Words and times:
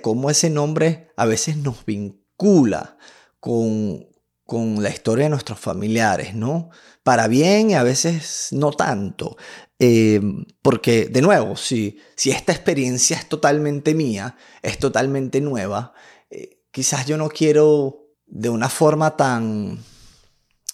cómo 0.00 0.30
ese 0.30 0.50
nombre 0.50 1.10
a 1.16 1.26
veces 1.26 1.56
nos 1.56 1.84
vincula 1.84 2.96
con, 3.38 4.06
con 4.44 4.82
la 4.82 4.90
historia 4.90 5.24
de 5.24 5.30
nuestros 5.30 5.58
familiares, 5.58 6.34
¿no? 6.34 6.70
Para 7.02 7.28
bien 7.28 7.70
y 7.70 7.74
a 7.74 7.82
veces 7.82 8.48
no 8.52 8.72
tanto. 8.72 9.36
Eh, 9.78 10.20
porque, 10.60 11.06
de 11.06 11.22
nuevo, 11.22 11.56
si, 11.56 11.98
si 12.16 12.30
esta 12.30 12.52
experiencia 12.52 13.16
es 13.16 13.28
totalmente 13.28 13.94
mía, 13.94 14.36
es 14.62 14.78
totalmente 14.78 15.40
nueva, 15.40 15.94
eh, 16.28 16.60
quizás 16.70 17.06
yo 17.06 17.16
no 17.16 17.28
quiero 17.28 18.10
de 18.26 18.50
una 18.50 18.68
forma 18.68 19.16
tan 19.16 19.78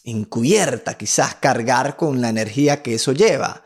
encubierta, 0.05 0.95
quizás 0.95 1.35
cargar 1.37 1.97
con 1.97 2.21
la 2.21 2.29
energía 2.29 2.83
que 2.83 2.95
eso 2.95 3.13
lleva. 3.13 3.63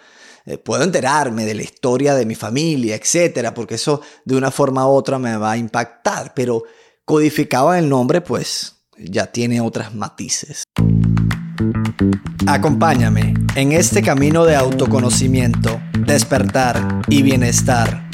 Eh, 0.50 0.58
puedo 0.58 0.82
enterarme 0.82 1.44
de 1.44 1.54
la 1.54 1.62
historia 1.62 2.16
de 2.16 2.26
mi 2.26 2.34
familia, 2.34 2.96
etcétera, 2.96 3.54
porque 3.54 3.76
eso 3.76 4.00
de 4.24 4.34
una 4.34 4.50
forma 4.50 4.84
u 4.84 4.90
otra 4.90 5.16
me 5.16 5.36
va 5.36 5.52
a 5.52 5.56
impactar, 5.56 6.32
pero 6.34 6.64
codificado 7.04 7.72
en 7.72 7.84
el 7.84 7.88
nombre, 7.88 8.20
pues 8.20 8.74
ya 8.98 9.26
tiene 9.26 9.60
otras 9.60 9.94
matices. 9.94 10.64
Acompáñame 12.48 13.34
en 13.54 13.70
este 13.70 14.02
camino 14.02 14.44
de 14.44 14.56
autoconocimiento, 14.56 15.80
despertar 16.04 17.02
y 17.06 17.22
bienestar. 17.22 18.10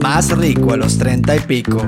Más 0.00 0.30
rico 0.30 0.72
a 0.72 0.78
los 0.78 0.96
treinta 0.96 1.36
y 1.36 1.40
pico. 1.40 1.86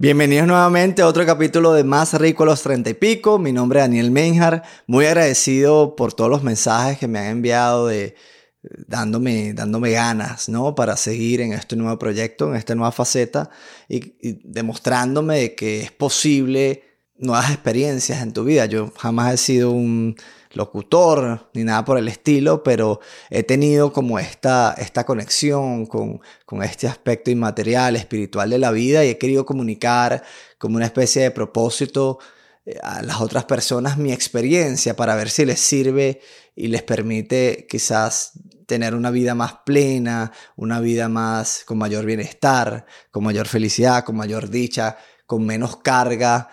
Bienvenidos 0.00 0.46
nuevamente 0.46 1.02
a 1.02 1.08
otro 1.08 1.26
capítulo 1.26 1.72
de 1.72 1.82
Más 1.82 2.14
Rico 2.14 2.44
a 2.44 2.46
los 2.46 2.62
treinta 2.62 2.88
y 2.88 2.94
pico. 2.94 3.40
Mi 3.40 3.52
nombre 3.52 3.80
es 3.80 3.82
Daniel 3.82 4.12
Menjar. 4.12 4.62
Muy 4.86 5.06
agradecido 5.06 5.96
por 5.96 6.12
todos 6.12 6.30
los 6.30 6.44
mensajes 6.44 6.98
que 6.98 7.08
me 7.08 7.18
han 7.18 7.26
enviado 7.26 7.88
de 7.88 8.14
dándome, 8.62 9.54
dándome 9.54 9.90
ganas, 9.90 10.48
¿no? 10.48 10.76
Para 10.76 10.96
seguir 10.96 11.40
en 11.40 11.52
este 11.52 11.74
nuevo 11.74 11.98
proyecto, 11.98 12.48
en 12.48 12.54
esta 12.54 12.76
nueva 12.76 12.92
faceta 12.92 13.50
y, 13.88 14.14
demostrándome 14.44 15.56
que 15.56 15.80
es 15.80 15.90
posible 15.90 16.84
nuevas 17.16 17.50
experiencias 17.50 18.22
en 18.22 18.32
tu 18.32 18.44
vida. 18.44 18.66
Yo 18.66 18.92
jamás 18.96 19.34
he 19.34 19.36
sido 19.38 19.72
un 19.72 20.14
locutor 20.52 21.50
ni 21.54 21.64
nada 21.64 21.84
por 21.84 21.98
el 21.98 22.08
estilo, 22.08 22.62
pero 22.62 23.00
he 23.30 23.42
tenido 23.42 23.92
como 23.92 24.18
esta, 24.18 24.74
esta 24.78 25.04
conexión 25.04 25.86
con, 25.86 26.20
con 26.44 26.62
este 26.62 26.86
aspecto 26.86 27.30
inmaterial, 27.30 27.96
espiritual 27.96 28.50
de 28.50 28.58
la 28.58 28.70
vida 28.70 29.04
y 29.04 29.10
he 29.10 29.18
querido 29.18 29.44
comunicar 29.44 30.22
como 30.58 30.76
una 30.76 30.86
especie 30.86 31.22
de 31.22 31.30
propósito 31.30 32.18
eh, 32.64 32.78
a 32.82 33.02
las 33.02 33.20
otras 33.20 33.44
personas 33.44 33.98
mi 33.98 34.12
experiencia 34.12 34.96
para 34.96 35.16
ver 35.16 35.30
si 35.30 35.44
les 35.44 35.60
sirve 35.60 36.20
y 36.54 36.68
les 36.68 36.82
permite 36.82 37.66
quizás 37.68 38.32
tener 38.66 38.94
una 38.94 39.10
vida 39.10 39.34
más 39.34 39.60
plena, 39.64 40.32
una 40.56 40.80
vida 40.80 41.08
más 41.08 41.62
con 41.64 41.78
mayor 41.78 42.04
bienestar, 42.04 42.84
con 43.10 43.24
mayor 43.24 43.46
felicidad, 43.46 44.04
con 44.04 44.16
mayor 44.16 44.50
dicha, 44.50 44.98
con 45.24 45.46
menos 45.46 45.76
carga 45.76 46.48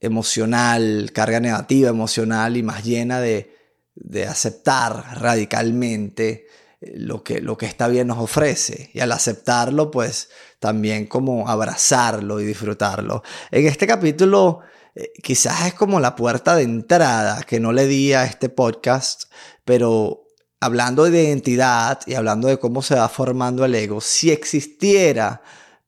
emocional, 0.00 1.10
carga 1.12 1.40
negativa 1.40 1.90
emocional 1.90 2.56
y 2.56 2.62
más 2.62 2.84
llena 2.84 3.20
de, 3.20 3.54
de 3.94 4.26
aceptar 4.26 5.20
radicalmente 5.20 6.46
eh, 6.80 6.92
lo 6.96 7.22
que, 7.22 7.40
lo 7.40 7.56
que 7.56 7.66
esta 7.66 7.88
vida 7.88 8.04
nos 8.04 8.18
ofrece. 8.18 8.90
Y 8.94 9.00
al 9.00 9.12
aceptarlo, 9.12 9.90
pues 9.90 10.30
también 10.60 11.06
como 11.06 11.48
abrazarlo 11.48 12.40
y 12.40 12.44
disfrutarlo. 12.44 13.22
En 13.50 13.66
este 13.66 13.86
capítulo 13.86 14.60
eh, 14.98 15.12
quizás 15.22 15.66
es 15.66 15.74
como 15.74 16.00
la 16.00 16.16
puerta 16.16 16.56
de 16.56 16.64
entrada 16.64 17.42
que 17.44 17.60
no 17.60 17.72
le 17.72 17.86
di 17.86 18.12
a 18.14 18.24
este 18.24 18.48
podcast, 18.48 19.30
pero 19.64 20.24
hablando 20.60 21.04
de 21.04 21.22
identidad 21.22 22.00
y 22.06 22.14
hablando 22.14 22.48
de 22.48 22.58
cómo 22.58 22.82
se 22.82 22.96
va 22.96 23.08
formando 23.08 23.64
el 23.64 23.76
ego, 23.76 24.00
si 24.00 24.32
existiera 24.32 25.42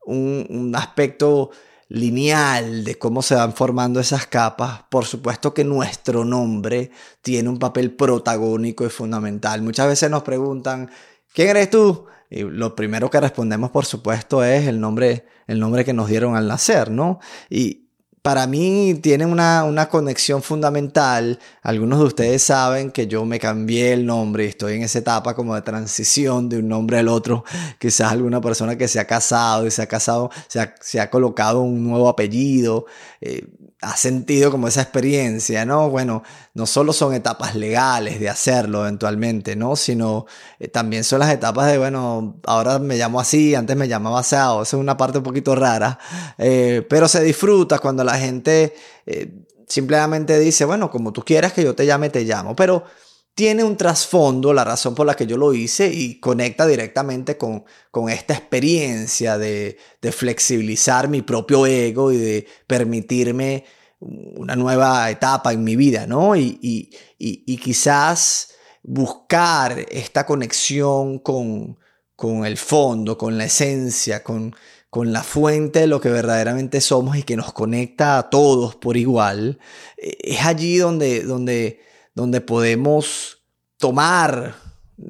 un, 0.04 0.72
aspecto 0.76 1.50
lineal 1.90 2.84
de 2.84 2.98
cómo 2.98 3.20
se 3.20 3.34
van 3.34 3.52
formando 3.52 4.00
esas 4.00 4.26
capas, 4.26 4.84
por 4.88 5.04
supuesto 5.04 5.52
que 5.52 5.64
nuestro 5.64 6.24
nombre 6.24 6.92
tiene 7.20 7.48
un 7.48 7.58
papel 7.58 7.90
protagónico 7.90 8.86
y 8.86 8.90
fundamental. 8.90 9.60
Muchas 9.60 9.88
veces 9.88 10.08
nos 10.08 10.22
preguntan, 10.22 10.88
¿quién 11.34 11.48
eres 11.48 11.68
tú? 11.68 12.06
Y 12.30 12.42
lo 12.44 12.76
primero 12.76 13.10
que 13.10 13.20
respondemos, 13.20 13.70
por 13.72 13.84
supuesto, 13.84 14.44
es 14.44 14.68
el 14.68 14.80
nombre, 14.80 15.26
el 15.48 15.58
nombre 15.58 15.84
que 15.84 15.92
nos 15.92 16.08
dieron 16.08 16.36
al 16.36 16.46
nacer, 16.46 16.90
¿no? 16.92 17.18
Y, 17.50 17.79
para 18.22 18.46
mí 18.46 18.98
tiene 19.02 19.24
una, 19.24 19.64
una, 19.64 19.88
conexión 19.88 20.42
fundamental. 20.42 21.38
Algunos 21.62 22.00
de 22.00 22.04
ustedes 22.04 22.42
saben 22.42 22.90
que 22.90 23.06
yo 23.06 23.24
me 23.24 23.38
cambié 23.38 23.92
el 23.92 24.04
nombre 24.04 24.44
y 24.44 24.48
estoy 24.48 24.74
en 24.74 24.82
esa 24.82 24.98
etapa 24.98 25.34
como 25.34 25.54
de 25.54 25.62
transición 25.62 26.48
de 26.48 26.58
un 26.58 26.68
nombre 26.68 26.98
al 26.98 27.08
otro. 27.08 27.44
Quizás 27.78 28.12
alguna 28.12 28.40
persona 28.40 28.76
que 28.76 28.88
se 28.88 29.00
ha 29.00 29.06
casado 29.06 29.66
y 29.66 29.70
se 29.70 29.82
ha 29.82 29.86
casado, 29.86 30.30
se 30.48 30.60
ha, 30.60 30.74
se 30.80 31.00
ha 31.00 31.10
colocado 31.10 31.62
un 31.62 31.82
nuevo 31.82 32.08
apellido. 32.08 32.86
Eh, 33.20 33.46
ha 33.82 33.96
sentido 33.96 34.50
como 34.50 34.68
esa 34.68 34.82
experiencia, 34.82 35.64
¿no? 35.64 35.88
Bueno, 35.88 36.22
no 36.54 36.66
solo 36.66 36.92
son 36.92 37.14
etapas 37.14 37.54
legales 37.54 38.20
de 38.20 38.28
hacerlo 38.28 38.82
eventualmente, 38.82 39.56
¿no? 39.56 39.74
Sino 39.74 40.26
eh, 40.58 40.68
también 40.68 41.02
son 41.02 41.20
las 41.20 41.32
etapas 41.32 41.70
de, 41.70 41.78
bueno, 41.78 42.40
ahora 42.44 42.78
me 42.78 42.96
llamo 42.96 43.20
así, 43.20 43.54
antes 43.54 43.76
me 43.76 43.88
llamaba 43.88 44.22
Sao, 44.22 44.62
esa 44.62 44.76
es 44.76 44.80
una 44.80 44.96
parte 44.96 45.18
un 45.18 45.24
poquito 45.24 45.54
rara, 45.54 45.98
eh, 46.36 46.86
pero 46.90 47.08
se 47.08 47.22
disfruta 47.22 47.78
cuando 47.78 48.04
la 48.04 48.18
gente 48.18 48.74
eh, 49.06 49.32
simplemente 49.66 50.38
dice, 50.38 50.66
bueno, 50.66 50.90
como 50.90 51.12
tú 51.12 51.22
quieras 51.22 51.52
que 51.54 51.64
yo 51.64 51.74
te 51.74 51.86
llame, 51.86 52.10
te 52.10 52.24
llamo, 52.24 52.54
pero 52.54 52.84
tiene 53.34 53.64
un 53.64 53.76
trasfondo, 53.76 54.52
la 54.52 54.64
razón 54.64 54.94
por 54.94 55.06
la 55.06 55.14
que 55.14 55.26
yo 55.26 55.36
lo 55.36 55.54
hice 55.54 55.90
y 55.92 56.20
conecta 56.20 56.66
directamente 56.66 57.38
con, 57.38 57.64
con 57.90 58.10
esta 58.10 58.34
experiencia 58.34 59.38
de, 59.38 59.78
de, 60.02 60.12
flexibilizar 60.12 61.08
mi 61.08 61.22
propio 61.22 61.66
ego 61.66 62.12
y 62.12 62.18
de 62.18 62.46
permitirme 62.66 63.64
una 64.00 64.56
nueva 64.56 65.10
etapa 65.10 65.52
en 65.52 65.64
mi 65.64 65.76
vida, 65.76 66.06
¿no? 66.06 66.36
Y, 66.36 66.58
y, 66.62 66.90
y, 67.18 67.56
quizás 67.58 68.54
buscar 68.82 69.86
esta 69.90 70.24
conexión 70.24 71.18
con, 71.18 71.78
con 72.16 72.46
el 72.46 72.56
fondo, 72.56 73.18
con 73.18 73.36
la 73.36 73.44
esencia, 73.44 74.24
con, 74.24 74.54
con 74.88 75.12
la 75.12 75.22
fuente 75.22 75.80
de 75.80 75.86
lo 75.86 76.00
que 76.00 76.08
verdaderamente 76.08 76.80
somos 76.80 77.16
y 77.16 77.22
que 77.22 77.36
nos 77.36 77.52
conecta 77.52 78.18
a 78.18 78.30
todos 78.30 78.74
por 78.74 78.96
igual, 78.96 79.58
eh, 79.96 80.16
es 80.20 80.44
allí 80.44 80.78
donde, 80.78 81.22
donde 81.22 81.80
donde 82.14 82.40
podemos 82.40 83.42
tomar 83.78 84.54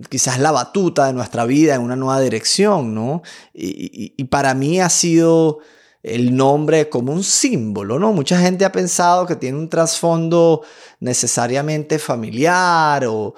quizás 0.08 0.38
la 0.38 0.52
batuta 0.52 1.06
de 1.06 1.12
nuestra 1.12 1.44
vida 1.44 1.74
en 1.74 1.82
una 1.82 1.96
nueva 1.96 2.20
dirección, 2.20 2.94
¿no? 2.94 3.22
Y, 3.52 4.24
para 4.24 4.54
mí 4.54 4.80
ha 4.80 4.88
sido 4.88 5.58
el 6.02 6.36
nombre 6.36 6.88
como 6.88 7.12
un 7.12 7.24
símbolo, 7.24 7.98
¿no? 7.98 8.12
Mucha 8.12 8.38
gente 8.38 8.64
ha 8.64 8.72
pensado 8.72 9.26
que 9.26 9.36
tiene 9.36 9.58
un 9.58 9.68
trasfondo 9.68 10.62
necesariamente 11.00 11.98
familiar 11.98 13.04
o, 13.06 13.34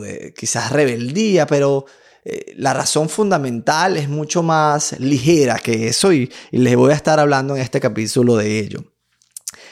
de 0.00 0.34
quizás 0.36 0.72
rebeldía, 0.72 1.46
pero 1.46 1.84
eh, 2.24 2.54
la 2.56 2.74
razón 2.74 3.08
fundamental 3.08 3.96
es 3.96 4.08
mucho 4.08 4.42
más 4.42 4.98
ligera 4.98 5.58
que 5.58 5.88
eso 5.88 6.12
y 6.12 6.30
les 6.50 6.76
voy 6.76 6.92
a 6.92 6.96
estar 6.96 7.18
hablando 7.18 7.56
en 7.56 7.62
este 7.62 7.80
capítulo 7.80 8.36
de 8.36 8.58
ello. 8.58 8.84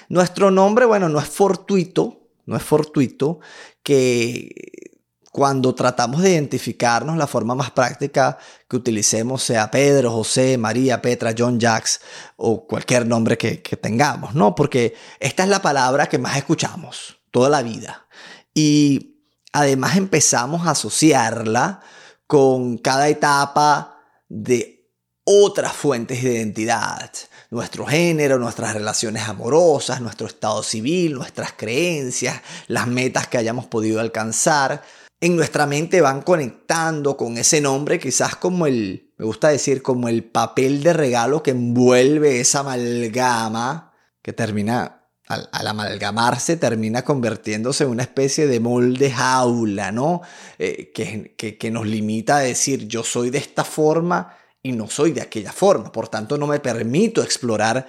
Nuestro 0.08 0.50
nombre, 0.50 0.86
bueno, 0.86 1.08
no 1.08 1.19
es 1.19 1.28
fortuito, 1.28 2.28
no 2.46 2.56
es 2.56 2.62
fortuito 2.62 3.41
que 3.82 4.88
cuando 5.30 5.74
tratamos 5.74 6.22
de 6.22 6.30
identificarnos, 6.32 7.16
la 7.16 7.26
forma 7.26 7.54
más 7.54 7.70
práctica 7.70 8.38
que 8.69 8.76
utilicemos 8.76 9.42
sea 9.42 9.70
Pedro, 9.70 10.10
José, 10.10 10.56
María, 10.56 11.02
Petra, 11.02 11.34
John, 11.36 11.60
Jacks 11.60 12.00
o 12.36 12.66
cualquier 12.66 13.06
nombre 13.06 13.36
que, 13.36 13.62
que 13.62 13.76
tengamos, 13.76 14.34
¿no? 14.34 14.54
Porque 14.54 14.94
esta 15.20 15.44
es 15.44 15.48
la 15.48 15.62
palabra 15.62 16.08
que 16.08 16.19
más 16.19 16.36
escuchamos 16.36 17.20
toda 17.30 17.50
la 17.50 17.62
vida. 17.62 18.08
Y 18.54 19.22
además 19.52 19.96
empezamos 19.96 20.66
a 20.66 20.70
asociarla 20.70 21.80
con 22.26 22.78
cada 22.78 23.08
etapa 23.08 24.00
de 24.28 24.90
otras 25.25 25.72
fuentes 25.72 26.22
de 26.22 26.34
identidad 26.34 27.11
nuestro 27.50 27.87
género, 27.87 28.39
nuestras 28.39 28.75
relaciones 28.75 29.29
amorosas, 29.29 30.00
nuestro 30.00 30.27
estado 30.27 30.62
civil, 30.62 31.15
nuestras 31.15 31.53
creencias, 31.53 32.43
las 32.67 32.87
metas 32.87 33.27
que 33.27 33.39
hayamos 33.39 33.67
podido 33.67 34.00
alcanzar. 34.00 34.83
En 35.21 35.35
nuestra 35.35 35.67
mente 35.67 36.00
van 36.00 36.23
conectando 36.23 37.17
con 37.17 37.39
ese 37.39 37.61
nombre, 37.61 37.99
quizás 37.99 38.37
como 38.37 38.67
el, 38.67 39.12
me 39.17 39.25
gusta 39.25 39.49
decir, 39.49 39.83
como 39.83 40.09
el 40.09 40.25
papel 40.25 40.83
de 40.83 40.93
regalo 40.93 41.43
que 41.43 41.50
envuelve 41.50 42.41
esa 42.41 42.61
amalgama 42.61 43.93
que 44.23 44.33
termina 44.33 44.99
al, 45.27 45.49
amalgamarse 45.53 46.56
termina 46.56 47.05
convirtiéndose 47.05 47.85
en 47.85 47.91
una 47.91 48.03
especie 48.03 48.47
de 48.47 48.61
molde 48.61 49.11
jaula, 49.11 49.93
¿no? 49.93 50.23
Eh, 50.59 50.91
que, 50.95 51.35
que, 51.37 51.59
que, 51.59 51.71
nos 51.71 51.87
limita 51.87 52.39
a 52.39 52.41
decir 52.41 52.89
yo 52.89 53.05
soy 53.05 53.31
de 53.31 53.39
esta 53.39 53.65
forma 53.65 54.38
y 54.62 54.72
no 54.72 54.88
soy 54.88 55.12
de 55.12 55.22
aquella 55.22 55.52
forma. 55.52 55.93
Por 55.93 56.08
tanto, 56.08 56.37
no 56.37 56.46
me 56.46 56.60
permito 56.60 57.22
explorar 57.22 57.87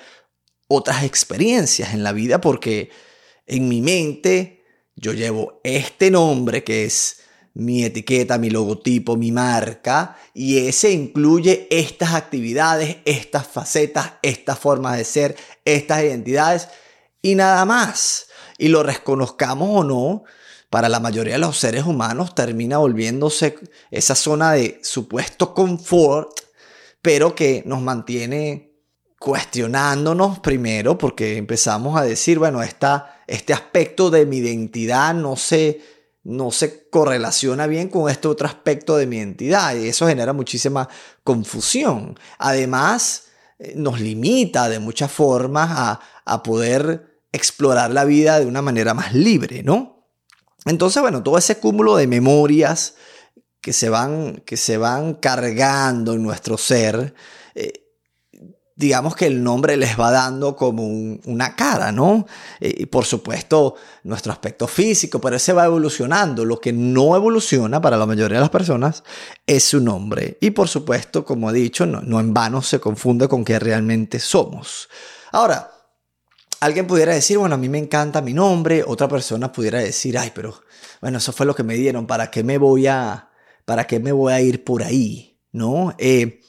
otras 0.68 1.04
experiencias 1.04 1.94
en 1.94 2.04
la 2.04 2.12
vida 2.12 2.39
porque 2.39 2.92
en 3.45 3.68
mi 3.68 3.81
mente 3.81 4.63
yo 4.95 5.13
llevo 5.13 5.62
este 5.63 6.12
nombre 6.12 6.63
que 6.63 6.86
es 6.86 7.21
mi 7.54 7.83
etiqueta, 7.83 8.38
mi 8.38 8.50
logotipo, 8.50 9.18
mi 9.18 9.31
marca, 9.31 10.18
y 10.33 10.68
ese 10.68 10.92
incluye 10.92 11.68
estas 11.71 12.13
actividades, 12.13 12.98
estas 13.06 13.48
facetas, 13.48 14.13
estas 14.22 14.60
formas 14.60 14.98
de 14.98 15.04
ser, 15.04 15.36
estas 15.65 16.04
identidades, 16.04 16.69
y 17.22 17.36
nada 17.36 17.65
más. 17.65 18.27
Y 18.57 18.69
lo 18.69 18.83
reconozcamos 18.83 19.69
o 19.72 19.83
no, 19.83 20.24
para 20.69 20.88
la 20.88 21.00
mayoría 21.00 21.33
de 21.33 21.39
los 21.39 21.57
seres 21.57 21.83
humanos 21.83 22.36
termina 22.36 22.77
volviéndose 22.77 23.56
esa 23.89 24.15
zona 24.15 24.54
de 24.54 24.80
supuesto 24.83 25.54
confort, 25.54 26.30
pero 27.01 27.36
que 27.36 27.63
nos 27.66 27.81
mantiene 27.81 28.69
cuestionándonos 29.19 30.40
primero 30.40 30.98
porque 30.98 31.38
empezamos 31.38 32.00
a 32.00 32.04
decir, 32.04 32.40
bueno, 32.40 32.63
esta, 32.63 33.22
este 33.28 33.54
aspecto 33.54 34.10
de 34.10 34.25
mi 34.25 34.38
identidad 34.38 35.13
no 35.13 35.36
se, 35.36 35.81
no 36.24 36.51
se 36.51 36.90
correlaciona 36.90 37.68
bien 37.68 37.90
con 37.90 38.10
este 38.10 38.28
otro 38.28 38.48
aspecto 38.48 38.96
de 38.98 39.06
mi 39.06 39.18
identidad 39.18 39.75
y 39.75 39.90
eso 39.90 40.07
genera 40.07 40.34
muchísima 40.34 40.88
confusión. 41.24 42.18
Además, 42.38 43.25
eh, 43.60 43.74
nos 43.75 44.00
limita 44.00 44.69
de 44.69 44.80
muchas 44.80 45.12
formas 45.12 45.69
a, 45.72 46.00
a 46.25 46.44
poder 46.44 47.22
explorar 47.31 47.92
la 47.92 48.06
vida 48.06 48.40
de 48.40 48.46
una 48.46 48.62
manera 48.62 48.94
más 48.94 49.13
libre, 49.13 49.63
¿no? 49.63 50.07
Entonces, 50.66 51.01
bueno, 51.01 51.24
todo 51.24 51.38
ese 51.38 51.60
cúmulo 51.60 51.96
de 51.96 52.07
memorias 52.07 52.96
que 53.62 53.74
se 53.74 53.90
van, 53.90 54.42
que 54.46 54.58
se 54.58 54.78
van 54.78 55.16
cargando 55.16 56.14
en 56.14 56.24
nuestro 56.24 56.58
ser, 56.58 57.14
eh, 57.56 57.90
digamos 58.80 59.14
que 59.14 59.26
el 59.26 59.44
nombre 59.44 59.76
les 59.76 60.00
va 60.00 60.10
dando 60.10 60.56
como 60.56 60.88
una 60.88 61.54
cara, 61.58 61.92
¿no? 61.92 62.26
Eh, 62.62 62.74
y 62.78 62.86
por 62.86 63.04
supuesto, 63.04 63.76
nuestro 64.04 64.32
aspecto 64.32 64.68
físico, 64.68 65.20
pero 65.20 65.36
ese 65.36 65.52
va 65.52 65.66
evolucionando. 65.66 66.46
Lo 66.46 66.62
que 66.62 66.72
no 66.72 67.14
evoluciona 67.18 67.82
para 67.82 67.98
la 67.98 68.06
mayoría 68.06 68.38
de 68.38 68.42
las 68.42 68.50
personas 68.50 69.04
es 69.46 69.66
su 69.66 69.82
nombre. 69.82 70.38
Y 70.40 70.52
por 70.52 70.70
supuesto, 70.70 71.26
como 71.26 71.50
he 71.50 71.54
dicho, 71.54 71.86
no, 71.86 72.00
no 72.00 72.22
en 72.22 72.34
vano 72.34 72.62
se 72.62 72.80
confunde 72.80 73.28
con 73.28 73.44
que 73.44 73.60
realmente 73.60 74.18
somos. 74.18 74.88
Ahora, 75.34 75.70
alguien 76.62 76.88
pudiera 76.88 77.14
decir, 77.14 77.38
bueno, 77.38 77.56
a 77.56 77.58
mí 77.58 77.68
me 77.68 77.80
encanta 77.80 78.22
mi 78.22 78.34
nombre, 78.34 78.86
otra 78.88 79.10
persona 79.10 79.52
pudiera 79.52 79.80
decir, 79.80 80.18
ay, 80.18 80.32
pero 80.34 80.64
bueno, 81.02 81.18
eso 81.18 81.34
fue 81.34 81.46
lo 81.46 81.54
que 81.54 81.64
me 81.64 81.76
dieron, 81.76 82.08
¿para 82.08 82.32
qué 82.32 82.46
me 82.46 82.58
voy 82.58 82.88
a, 82.88 83.29
para 83.69 83.86
qué 83.86 84.00
me 84.00 84.12
voy 84.12 84.33
a 84.33 84.42
ir 84.42 84.63
por 84.63 84.81
ahí? 84.81 85.38
¿No? 85.51 85.94
Eh, 86.00 86.42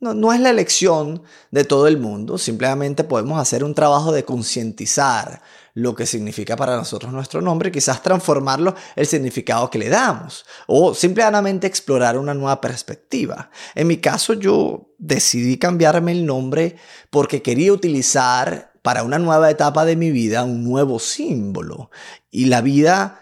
no, 0.00 0.32
es 0.32 0.40
la 0.40 0.50
elección 0.50 1.22
de 1.52 1.62
todo 1.62 1.86
el 1.86 1.96
mundo, 1.96 2.38
simplemente 2.38 3.04
podemos 3.04 3.38
hacer 3.38 3.62
un 3.62 3.72
trabajo 3.72 4.10
de 4.10 4.24
concientizar 4.24 5.42
lo 5.74 5.94
que 5.94 6.06
significa 6.06 6.56
para 6.56 6.74
nosotros 6.74 7.12
nuestro 7.12 7.40
nombre 7.40 7.70
quizás 7.70 8.02
transformarlo 8.02 8.74
el 8.96 9.06
significado 9.06 9.70
que 9.70 9.78
le 9.78 9.88
damos 9.88 10.44
o 10.66 10.92
simplemente 10.92 11.68
explorar 11.68 12.18
una 12.18 12.34
nueva 12.34 12.60
perspectiva. 12.60 13.50
En 13.76 13.86
mi 13.86 13.98
caso 13.98 14.32
yo 14.32 14.88
decidí 14.98 15.56
cambiarme 15.56 16.10
el 16.10 16.26
nombre 16.26 16.74
porque 17.10 17.42
quería 17.42 17.72
utilizar 17.72 18.72
para 18.82 19.04
una 19.04 19.20
nueva 19.20 19.50
etapa 19.50 19.84
de 19.84 19.94
mi 19.94 20.10
vida 20.10 20.42
un 20.42 20.64
nuevo 20.64 20.98
símbolo 20.98 21.92
y 22.28 22.46
la 22.46 22.60
vida 22.60 23.20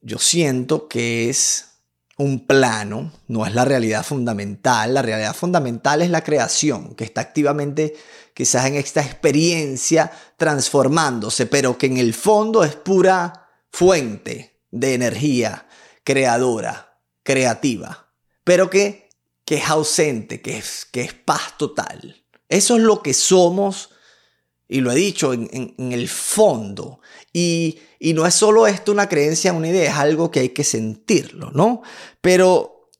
yo 0.00 0.18
siento 0.18 0.88
que 0.88 1.28
es 1.28 1.67
un 2.18 2.46
plano, 2.46 3.12
no 3.28 3.46
es 3.46 3.54
la 3.54 3.64
realidad 3.64 4.04
fundamental. 4.04 4.92
La 4.92 5.02
realidad 5.02 5.34
fundamental 5.34 6.02
es 6.02 6.10
la 6.10 6.22
creación, 6.22 6.94
que 6.94 7.04
está 7.04 7.20
activamente 7.20 7.96
quizás 8.34 8.66
en 8.66 8.74
esta 8.74 9.00
experiencia 9.00 10.10
transformándose, 10.36 11.46
pero 11.46 11.78
que 11.78 11.86
en 11.86 11.96
el 11.96 12.14
fondo 12.14 12.64
es 12.64 12.74
pura 12.74 13.48
fuente 13.70 14.60
de 14.70 14.94
energía 14.94 15.66
creadora, 16.04 16.98
creativa, 17.22 18.10
pero 18.42 18.68
que, 18.68 19.10
que 19.44 19.56
es 19.56 19.68
ausente, 19.68 20.40
que 20.40 20.58
es, 20.58 20.86
que 20.90 21.02
es 21.02 21.14
paz 21.14 21.56
total. 21.56 22.24
Eso 22.48 22.76
es 22.76 22.82
lo 22.82 23.02
que 23.02 23.14
somos, 23.14 23.90
y 24.68 24.80
lo 24.82 24.92
he 24.92 24.94
dicho, 24.94 25.32
en, 25.32 25.74
el 25.78 26.08
fondo. 26.08 27.00
Y, 27.32 27.80
no 28.14 28.26
es 28.26 28.34
solo 28.34 28.66
esto 28.66 28.92
una 28.92 29.08
creencia, 29.08 29.52
una 29.54 29.68
idea, 29.68 29.90
es 29.90 29.96
algo 29.96 30.30
que 30.30 30.40
hay 30.40 30.48
que 30.50 30.64
sentirlo, 30.64 31.50
¿no? 31.52 31.82
Pero 32.20 32.90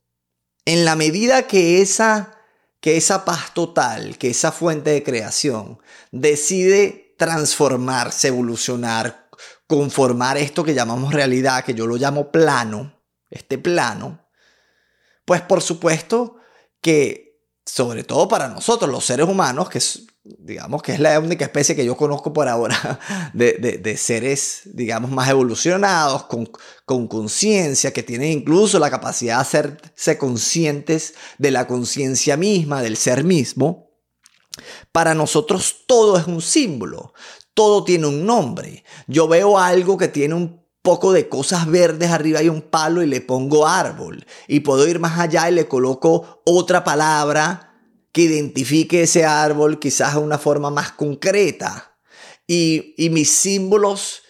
en 0.64 0.86
la 0.86 0.96
medida 0.96 1.46
que 1.46 1.82
esa, 1.82 2.38
que 2.80 2.96
esa 2.96 3.26
paz 3.26 3.52
total, 3.52 4.16
que 4.16 4.30
esa 4.30 4.50
fuente 4.50 4.90
de 4.90 5.02
creación 5.02 5.78
decide 6.10 7.14
transformarse, 7.18 8.28
evolucionar, 8.28 9.28
conformar 9.66 10.38
esto 10.38 10.64
que 10.64 10.74
llamamos 10.74 11.12
realidad, 11.12 11.64
que 11.64 11.74
yo 11.74 11.86
lo 11.86 11.96
llamo 11.96 12.32
plano, 12.32 12.98
este 13.28 13.58
plano, 13.58 14.26
pues 15.26 15.42
por 15.42 15.60
supuesto 15.60 16.36
que, 16.80 17.27
sobre 17.68 18.02
todo 18.02 18.28
para 18.28 18.48
nosotros, 18.48 18.90
los 18.90 19.04
seres 19.04 19.28
humanos, 19.28 19.68
que 19.68 19.80
digamos 20.24 20.82
que 20.82 20.92
es 20.92 21.00
la 21.00 21.18
única 21.20 21.44
especie 21.44 21.76
que 21.76 21.84
yo 21.84 21.96
conozco 21.96 22.32
por 22.32 22.48
ahora 22.48 22.98
de, 23.34 23.96
seres, 23.98 24.62
digamos, 24.64 25.10
más 25.10 25.28
evolucionados, 25.28 26.24
con 26.24 27.08
conciencia, 27.08 27.92
que 27.92 28.02
tienen 28.02 28.32
incluso 28.32 28.78
la 28.78 28.90
capacidad 28.90 29.36
de 29.36 29.42
hacerse 29.42 30.16
conscientes 30.16 31.14
de 31.36 31.50
la 31.50 31.66
conciencia 31.66 32.36
misma, 32.36 32.82
del 32.82 32.96
ser 32.96 33.22
mismo. 33.22 33.90
Para 34.90 35.14
nosotros 35.14 35.84
todo 35.86 36.18
es 36.18 36.26
un 36.26 36.40
símbolo, 36.40 37.12
todo 37.52 37.84
tiene 37.84 38.06
un 38.06 38.24
nombre. 38.24 38.82
Yo 39.06 39.28
veo 39.28 39.58
algo 39.58 39.98
que 39.98 40.08
tiene 40.08 40.34
un 40.34 40.67
poco 40.88 41.12
de 41.12 41.28
cosas 41.28 41.70
verdes 41.70 42.10
arriba 42.10 42.42
y 42.42 42.48
un 42.48 42.62
palo 42.62 43.02
y 43.02 43.06
le 43.06 43.20
pongo 43.20 43.66
árbol. 43.66 44.24
Y 44.46 44.60
puedo 44.60 44.88
ir 44.88 44.98
más 45.00 45.18
allá 45.18 45.50
y 45.50 45.54
le 45.54 45.68
coloco 45.68 46.40
otra 46.46 46.82
palabra 46.82 47.74
que 48.10 48.22
identifique 48.22 49.02
ese 49.02 49.26
árbol 49.26 49.80
quizás 49.80 50.14
de 50.14 50.20
una 50.20 50.38
forma 50.38 50.70
más 50.70 50.92
concreta. 50.92 51.94
Y, 52.46 52.94
y 52.96 53.10
mis 53.10 53.30
símbolos 53.30 54.22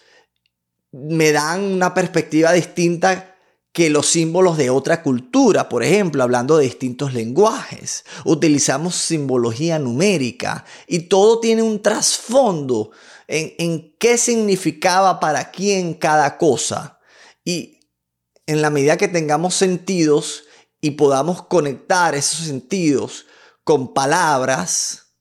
me 0.91 1.31
dan 1.31 1.63
una 1.63 1.93
perspectiva 1.93 2.51
distinta 2.51 3.37
que 3.71 3.89
los 3.89 4.07
símbolos 4.07 4.57
de 4.57 4.69
otra 4.69 5.01
cultura, 5.01 5.69
por 5.69 5.81
ejemplo, 5.81 6.23
hablando 6.23 6.57
de 6.57 6.65
distintos 6.65 7.13
lenguajes. 7.13 8.03
Utilizamos 8.25 8.95
simbología 8.95 9.79
numérica 9.79 10.65
y 10.87 11.03
todo 11.03 11.39
tiene 11.39 11.61
un 11.61 11.81
trasfondo 11.81 12.91
en, 13.29 13.95
qué 13.99 14.17
significaba 14.17 15.19
para 15.19 15.51
quién 15.51 15.93
cada 15.93 16.37
cosa. 16.37 16.99
Y 17.45 17.79
en 18.47 18.61
la 18.61 18.71
medida 18.71 18.97
que 18.97 19.07
tengamos 19.07 19.53
sentidos 19.53 20.45
y 20.81 20.91
podamos 20.91 21.43
conectar 21.43 22.15
esos 22.15 22.47
sentidos 22.47 23.27
con 23.63 23.93
palabras, 23.93 25.13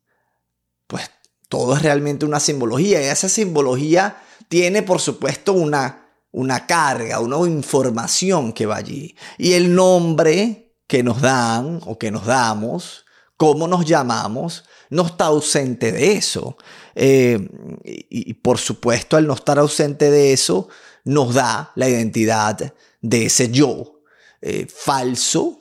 pues 0.86 1.10
todo 1.48 1.76
es 1.76 1.82
realmente 1.82 2.24
una 2.24 2.40
simbología. 2.40 3.02
Y 3.02 3.04
esa 3.04 3.28
simbología 3.28 4.22
tiene, 4.48 4.82
por 4.82 5.00
supuesto, 5.00 5.52
una, 5.52 6.08
una 6.32 6.66
carga, 6.66 7.20
una 7.20 7.36
información 7.46 8.54
que 8.54 8.64
va 8.64 8.76
allí. 8.76 9.14
Y 9.36 9.52
el 9.52 9.74
nombre 9.74 10.76
que 10.86 11.02
nos 11.02 11.20
dan 11.20 11.80
o 11.84 11.98
que 11.98 12.10
nos 12.10 12.24
damos, 12.24 13.04
cómo 13.36 13.68
nos 13.68 13.84
llamamos, 13.84 14.64
no 14.90 15.06
está 15.06 15.26
ausente 15.26 15.92
de 15.92 16.12
eso. 16.12 16.56
Eh, 16.94 17.38
y, 17.84 18.34
por 18.34 18.58
supuesto, 18.58 19.16
al 19.16 19.26
no 19.26 19.34
estar 19.34 19.58
ausente 19.58 20.10
de 20.10 20.32
eso, 20.32 20.68
nos 21.04 21.34
da 21.34 21.72
la 21.74 21.88
identidad 21.88 22.74
de 23.00 23.26
ese 23.26 23.50
yo 23.50 24.00
eh, 24.40 24.66
falso, 24.68 25.60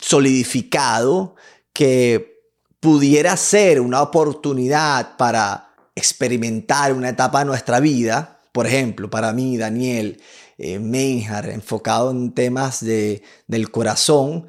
solidificado, 0.00 1.36
que 1.72 2.40
pudiera 2.80 3.36
ser 3.36 3.80
una 3.80 4.02
oportunidad 4.02 5.16
para 5.16 5.74
experimentar 5.94 6.92
una 6.92 7.08
etapa 7.08 7.40
de 7.40 7.46
nuestra 7.46 7.80
vida, 7.80 8.40
por 8.52 8.66
ejemplo, 8.66 9.10
para 9.10 9.32
mí, 9.32 9.56
Daniel 9.56 10.20
eh, 10.58 10.80
enfocado 11.52 12.10
en 12.10 12.32
temas 12.32 12.84
de, 12.84 13.22
del 13.46 13.70
corazón, 13.70 14.46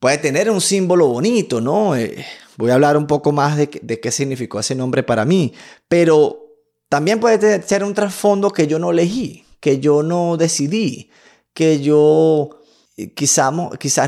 puede 0.00 0.18
tener 0.18 0.50
un 0.50 0.60
símbolo 0.60 1.06
bonito, 1.06 1.60
¿no? 1.60 1.94
Eh, 1.94 2.24
voy 2.58 2.72
a 2.72 2.74
hablar 2.74 2.96
un 2.96 3.06
poco 3.06 3.30
más 3.30 3.56
de, 3.56 3.68
qué 3.68 4.10
significó 4.10 4.58
ese 4.58 4.74
nombre 4.74 5.04
para 5.04 5.24
mí, 5.24 5.54
pero 5.86 6.56
también 6.88 7.20
puede 7.20 7.62
ser 7.62 7.84
un 7.84 7.94
trasfondo 7.94 8.50
que 8.50 8.66
yo 8.66 8.80
no 8.80 8.90
elegí, 8.90 9.46
que 9.60 9.78
yo 9.78 10.02
no 10.02 10.36
decidí, 10.36 11.10
que 11.54 11.80
yo 11.80 12.60
eh, 12.96 13.14
quizás, 13.14 13.52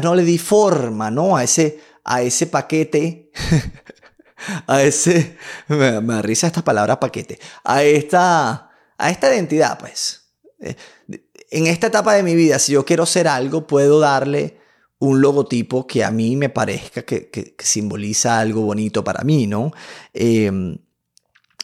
no 0.02 0.14
le 0.16 0.24
di 0.24 0.36
forma, 0.36 1.12
¿no? 1.12 1.36
A 1.36 1.44
ese, 1.44 1.78
a 2.04 2.22
ese 2.22 2.48
paquete, 2.48 3.30
a 4.66 4.82
ese, 4.82 5.36
me, 5.68 6.00
me 6.00 6.20
risa 6.20 6.48
esta 6.48 6.64
palabra 6.64 6.98
paquete, 6.98 7.38
a 7.62 7.84
esta, 7.84 8.72
a 8.98 9.10
esta 9.10 9.32
identidad, 9.32 9.78
pues. 9.78 10.32
Eh, 10.58 10.74
en 11.52 11.68
esta 11.68 11.86
etapa 11.86 12.14
de 12.14 12.24
mi 12.24 12.34
vida, 12.34 12.58
si 12.58 12.72
yo 12.72 12.84
quiero 12.84 13.06
ser 13.06 13.28
algo, 13.28 13.66
puedo 13.68 14.00
darle 14.00 14.59
un 15.00 15.20
logotipo 15.20 15.86
que 15.86 16.04
a 16.04 16.10
mí 16.10 16.36
me 16.36 16.48
parezca 16.48 17.02
que, 17.02 17.54
simboliza 17.58 18.38
algo 18.38 18.62
bonito 18.62 19.02
para 19.02 19.24
mí, 19.24 19.46
¿no? 19.46 19.72
Em, 20.12 20.78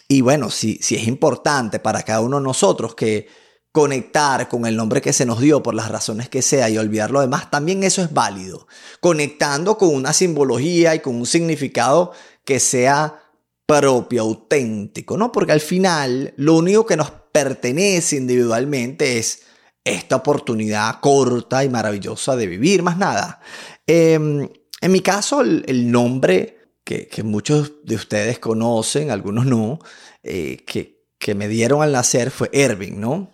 y 0.08 0.20
bueno, 0.20 0.50
si, 0.50 0.78
si 0.82 0.96
es 0.96 1.06
importante 1.06 1.78
para 1.78 2.02
cada 2.02 2.20
uno 2.20 2.38
de 2.38 2.44
nosotros 2.44 2.94
que 2.94 3.28
conectar 3.72 4.48
con 4.48 4.64
el 4.64 4.74
nombre 4.74 5.02
que 5.02 5.12
se 5.12 5.26
nos 5.26 5.38
dio 5.38 5.62
por 5.62 5.74
las 5.74 5.90
razones 5.90 6.30
que 6.30 6.40
sea 6.40 6.70
y 6.70 6.78
olvidar 6.78 7.10
lo 7.10 7.20
demás, 7.20 7.50
también 7.50 7.84
eso 7.84 8.02
es 8.02 8.12
válido. 8.12 8.66
Conectando 9.00 9.76
con 9.76 9.94
una 9.94 10.14
simbología 10.14 10.94
y 10.94 11.00
con 11.00 11.16
un 11.16 11.26
significado 11.26 12.12
que 12.44 12.58
sea 12.58 13.20
propio, 13.66 14.22
auténtico, 14.22 15.18
¿no? 15.18 15.30
Porque 15.30 15.52
al 15.52 15.60
final 15.60 16.32
lo 16.36 16.54
único 16.54 16.86
que 16.86 16.96
nos 16.96 17.10
pertenece 17.10 18.16
individualmente 18.16 19.18
es 19.18 19.42
esta 19.86 20.16
oportunidad 20.16 21.00
corta 21.00 21.64
y 21.64 21.68
maravillosa 21.68 22.34
de 22.36 22.46
vivir, 22.48 22.82
más 22.82 22.98
nada. 22.98 23.40
Em, 23.86 24.48
en 24.80 24.92
mi 24.92 25.00
caso, 25.00 25.40
el, 25.40 25.90
nombre 25.90 26.58
que, 26.84 27.08
muchos 27.22 27.84
de 27.84 27.94
ustedes 27.94 28.38
conocen, 28.40 29.10
algunos 29.10 29.46
no, 29.46 29.78
eh, 30.22 30.64
que, 30.66 31.06
que 31.18 31.34
me 31.34 31.48
dieron 31.48 31.82
al 31.82 31.92
nacer 31.92 32.30
fue 32.30 32.50
Ervin, 32.52 33.00
¿no? 33.00 33.30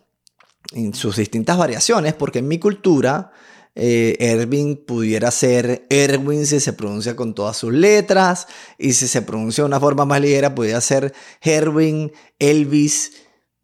En 0.72 0.94
sus 0.94 1.16
distintas 1.16 1.56
variaciones, 1.56 2.12
porque 2.14 2.40
en 2.40 2.48
mi 2.48 2.58
cultura 2.58 3.32
eh, 3.74 4.76
pudiera 4.86 5.30
ser 5.30 5.86
Erwin 5.88 6.46
si 6.46 6.60
se 6.60 6.74
pronuncia 6.74 7.16
con 7.16 7.34
todas 7.34 7.56
sus 7.56 7.72
letras 7.72 8.46
y 8.76 8.92
si 8.92 9.08
se 9.08 9.22
pronuncia 9.22 9.64
de 9.64 9.68
una 9.68 9.80
forma 9.80 10.04
más 10.04 10.20
ligera 10.20 10.54
pudiera 10.54 10.80
ser 10.82 11.14
Herwin, 11.40 12.12
Elvis, 12.38 13.12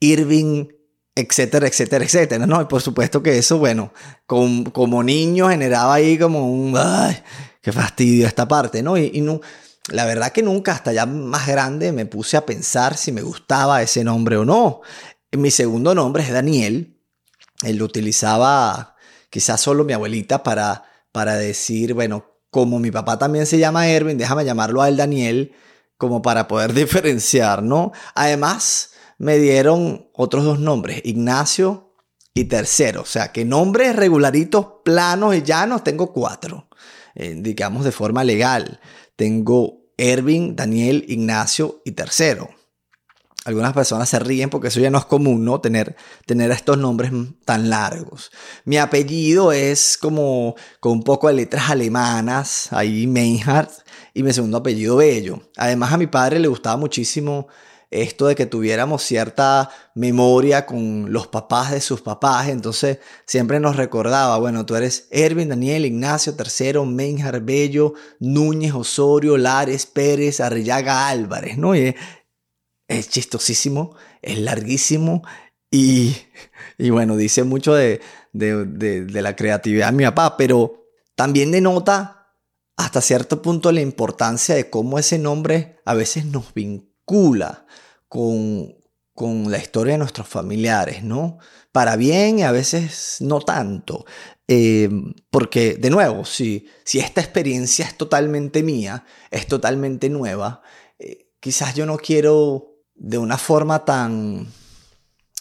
Irving, 0.00 0.68
etcétera, 1.18 1.66
etcétera, 1.66 2.04
etcétera, 2.04 2.46
¿no? 2.46 2.62
Y 2.62 2.66
por 2.66 2.80
supuesto 2.80 3.22
que 3.22 3.38
eso, 3.38 3.58
bueno, 3.58 3.92
como 4.26 5.02
niño 5.02 5.48
generaba 5.48 5.94
ahí 5.94 6.16
como 6.16 6.48
un, 6.48 6.76
ay, 6.76 7.20
qué 7.60 7.72
fastidio 7.72 8.26
esta 8.26 8.46
parte, 8.46 8.82
¿no? 8.84 8.96
Y, 8.96 9.20
no, 9.20 9.40
la 9.88 10.04
verdad 10.04 10.30
que 10.30 10.42
nunca, 10.42 10.72
hasta 10.72 10.92
ya 10.92 11.06
más 11.06 11.48
grande, 11.48 11.90
me 11.90 12.06
puse 12.06 12.37
a 12.37 12.46
pensar 12.46 12.96
si 12.96 13.10
me 13.10 13.22
gustaba 13.22 13.82
ese 13.82 14.04
nombre 14.04 14.37
o 14.37 14.44
no. 14.44 14.80
Mi 15.32 15.50
segundo 15.50 15.92
nombre 15.94 16.22
es 16.22 16.30
Daniel. 16.30 16.96
Él 17.62 17.76
lo 17.76 17.87
utilizaba 17.87 18.94
quizás 19.28 19.60
solo 19.60 19.84
mi 19.84 19.94
abuelita 19.94 20.44
para, 20.44 20.84
para 21.10 21.37
decir, 21.37 21.94
bueno, 21.94 22.26
como 22.50 22.78
mi 22.78 22.92
papá 22.92 23.18
también 23.18 23.44
se 23.44 23.58
llama 23.58 23.88
Erwin, 23.88 24.16
déjame 24.16 24.44
llamarlo 24.44 24.82
a 24.82 24.88
él 24.88 24.96
Daniel, 24.96 25.52
como 25.96 26.22
para 26.22 26.46
poder 26.46 26.72
diferenciar, 26.75 27.64
¿no? 27.64 27.90
Además, 28.14 28.92
me 29.18 29.38
dieron 29.38 30.08
otros 30.14 30.44
dos 30.44 30.58
nombres, 30.58 31.02
Ignacio 31.04 31.92
y 32.34 32.44
Tercero, 32.44 33.02
o 33.02 33.06
sea, 33.06 33.32
que 33.32 33.44
nombres 33.44 33.94
regularitos, 33.96 34.66
planos 34.84 35.34
y 35.34 35.42
llanos, 35.42 35.84
tengo 35.84 36.12
cuatro, 36.12 36.68
eh, 37.14 37.34
digamos 37.37 37.84
de 37.84 37.92
forma 37.92 38.25
legal. 38.25 38.80
Tengo 39.16 39.90
Erwin, 39.96 40.54
Daniel, 40.54 41.04
Ignacio 41.08 41.82
y 41.84 41.92
Tercero 41.92 42.48
algunas 43.48 43.72
personas 43.72 44.10
se 44.10 44.18
ríen 44.18 44.50
porque 44.50 44.68
eso 44.68 44.78
ya 44.78 44.90
no 44.90 44.98
es 44.98 45.06
común, 45.06 45.42
¿no? 45.42 45.58
Tener, 45.60 45.96
tener 46.26 46.50
estos 46.50 46.76
nombres 46.76 47.10
tan 47.46 47.70
largos. 47.70 48.30
Mi 48.66 48.76
apellido 48.76 49.52
es 49.52 49.96
como 49.96 50.54
con 50.80 50.92
un 50.92 51.02
poco 51.02 51.28
de 51.28 51.34
letras 51.34 51.70
alemanas, 51.70 52.68
ahí 52.72 53.06
Meinhardt, 53.06 53.72
y 54.12 54.22
mi 54.22 54.34
segundo 54.34 54.58
apellido 54.58 54.96
Bello. 54.96 55.40
Además 55.56 55.94
a 55.94 55.96
mi 55.96 56.06
padre 56.06 56.40
le 56.40 56.48
gustaba 56.48 56.76
muchísimo 56.76 57.48
esto 57.90 58.26
de 58.26 58.35
que 58.35 58.47
tuviéramos 58.47 59.02
cierta 59.02 59.71
memoria 59.95 60.66
con 60.66 61.12
los 61.12 61.26
papás 61.26 61.71
de 61.71 61.80
sus 61.80 62.02
papás, 62.02 62.49
entonces 62.49 62.99
siempre 63.26 63.61
nos 63.61 63.76
recordaba, 63.76 64.38
bueno, 64.38 64.66
tú 64.66 64.76
eres 64.76 65.09
Erwin, 65.11 65.49
Daniel, 65.49 65.87
Ignacio, 65.87 66.35
Tercero, 66.35 66.85
Meinhardt, 66.85 67.45
Bello, 67.45 67.95
Núñez, 68.21 68.75
Osorio, 68.75 69.38
Lares, 69.38 69.87
Pérez, 69.87 70.40
Arrillaga, 70.40 71.09
Álvarez, 71.09 71.57
¿no? 71.57 71.75
es 71.75 73.09
chistosísimo, 73.11 73.97
es 74.23 74.38
larguísimo 74.38 75.23
y, 75.71 76.16
bueno, 76.90 77.16
dice 77.16 77.45
mucho 77.45 77.75
de, 77.75 78.00
la 78.33 79.37
creatividad 79.37 79.90
de 79.90 79.97
mi 79.97 80.04
papá, 80.04 80.37
pero 80.37 80.87
también 81.14 81.50
denota 81.50 82.35
hasta 82.76 83.00
cierto 83.00 83.42
punto 83.42 83.73
la 83.73 83.80
importancia 83.80 84.54
de 84.54 84.71
cómo 84.71 84.99
ese 84.99 85.18
nombre 85.18 85.80
a 85.85 85.95
veces 85.95 86.25
nos 86.26 86.54
vincula 86.54 86.88
con, 88.08 89.50
la 89.50 89.58
historia 89.58 89.94
de 89.94 89.98
nuestros 89.98 90.28
familiares, 90.28 91.02
¿no? 91.02 91.38
Para 91.72 91.96
bien 91.96 92.38
y 92.38 92.42
a 92.42 92.52
veces 92.52 93.16
no 93.20 93.40
tanto. 93.40 94.04
Eh, 94.46 94.88
porque, 95.30 95.74
de 95.74 95.90
nuevo, 95.90 96.24
si, 96.24 96.66
si 96.84 97.00
esta 97.00 97.20
experiencia 97.20 97.84
es 97.84 97.96
totalmente 97.96 98.62
mía, 98.62 99.04
es 99.30 99.46
totalmente 99.46 100.08
nueva, 100.08 100.62
eh, 100.98 101.30
quizás 101.40 101.74
yo 101.74 101.84
no 101.84 101.96
quiero 101.96 102.76
de 102.94 103.18
una 103.18 103.38
forma 103.38 103.84
tan 103.84 104.46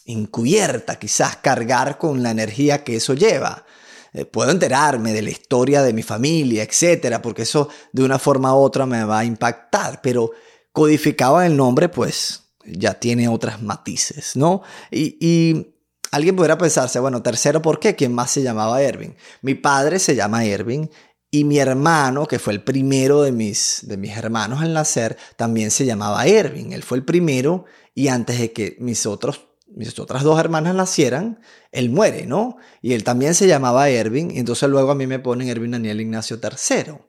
encubierta, 0.06 0.98
quizás 0.98 1.38
cargar 1.38 1.98
con 1.98 2.24
la 2.24 2.32
energía 2.32 2.84
que 2.84 2.96
eso 2.96 3.14
lleva. 3.14 3.66
Eh, 4.14 4.26
puedo 4.26 4.52
enterarme 4.52 5.14
de 5.14 5.22
la 5.22 5.30
historia 5.30 5.84
de 5.84 5.94
mi 5.94 6.02
familia, 6.02 6.64
etcétera, 6.64 7.22
porque 7.22 7.44
eso 7.44 7.70
de 7.92 8.04
una 8.04 8.18
forma 8.18 8.54
u 8.56 8.58
otra 8.58 8.86
me 8.86 9.04
va 9.04 9.20
a 9.20 9.26
impactar, 9.26 10.02
pero 10.02 10.32
codificado 10.78 11.42
en 11.42 11.48
el 11.48 11.58
nombre, 11.58 11.90
pues 11.90 12.44
ya 12.64 12.94
tiene 12.94 13.28
otras 13.28 13.64
matices, 13.64 14.36
¿no? 14.36 14.62
Y, 14.92 15.74
alguien 16.12 16.36
pudiera 16.36 16.56
pensarse, 16.56 17.00
bueno, 17.00 17.24
tercero, 17.24 17.64
¿por 17.64 17.80
qué? 17.80 17.96
¿Quién 17.96 18.14
más 18.14 18.30
se 18.30 18.44
llamaba 18.44 18.80
Ervin? 18.80 19.16
Mi 19.42 19.56
padre 19.56 19.98
se 19.98 20.16
llama 20.16 20.46
Ervin 20.46 20.92
y 21.32 21.46
mi 21.46 21.58
hermano, 21.58 22.28
que 22.28 22.38
fue 22.38 22.54
el 22.54 22.64
primero 22.64 23.24
de 23.24 23.32
mis, 23.32 23.80
de 23.88 23.98
mis 23.98 24.16
hermanos 24.16 24.62
al 24.62 24.72
nacer, 24.72 25.18
también 25.36 25.72
se 25.72 25.84
llamaba 25.84 26.28
Ervin. 26.28 26.72
Él 26.74 26.84
fue 26.84 27.00
el 27.00 27.04
primero 27.04 27.66
y 27.96 28.10
antes 28.10 28.38
de 28.38 28.54
que 28.54 28.78
mis, 28.80 29.08
otros, 29.08 29.48
mis 29.66 29.98
otras 29.98 30.22
dos 30.22 30.40
hermanas 30.40 30.76
nacieran, 30.76 31.40
él 31.72 31.90
muere, 31.90 32.28
¿no? 32.28 32.58
Y 32.84 32.94
él 32.94 33.04
también 33.04 33.34
se 33.34 33.48
llamaba 33.48 33.90
Ervin 33.90 34.30
y 34.30 34.38
entonces 34.38 34.70
luego 34.70 34.92
a 34.92 34.96
mí 34.96 35.08
me 35.08 35.18
ponen 35.18 35.50
Ervin 35.50 35.72
Daniel 35.72 36.02
Ignacio 36.02 36.40
III. 36.40 37.07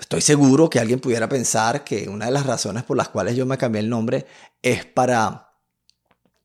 Estoy 0.00 0.22
seguro 0.22 0.70
que 0.70 0.80
alguien 0.80 0.98
pudiera 0.98 1.28
pensar 1.28 1.84
que 1.84 2.08
una 2.08 2.24
de 2.24 2.32
las 2.32 2.46
razones 2.46 2.84
por 2.84 2.96
las 2.96 3.10
cuales 3.10 3.36
yo 3.36 3.44
me 3.44 3.58
cambié 3.58 3.80
el 3.80 3.90
nombre 3.90 4.26
es 4.62 4.86
para 4.86 5.50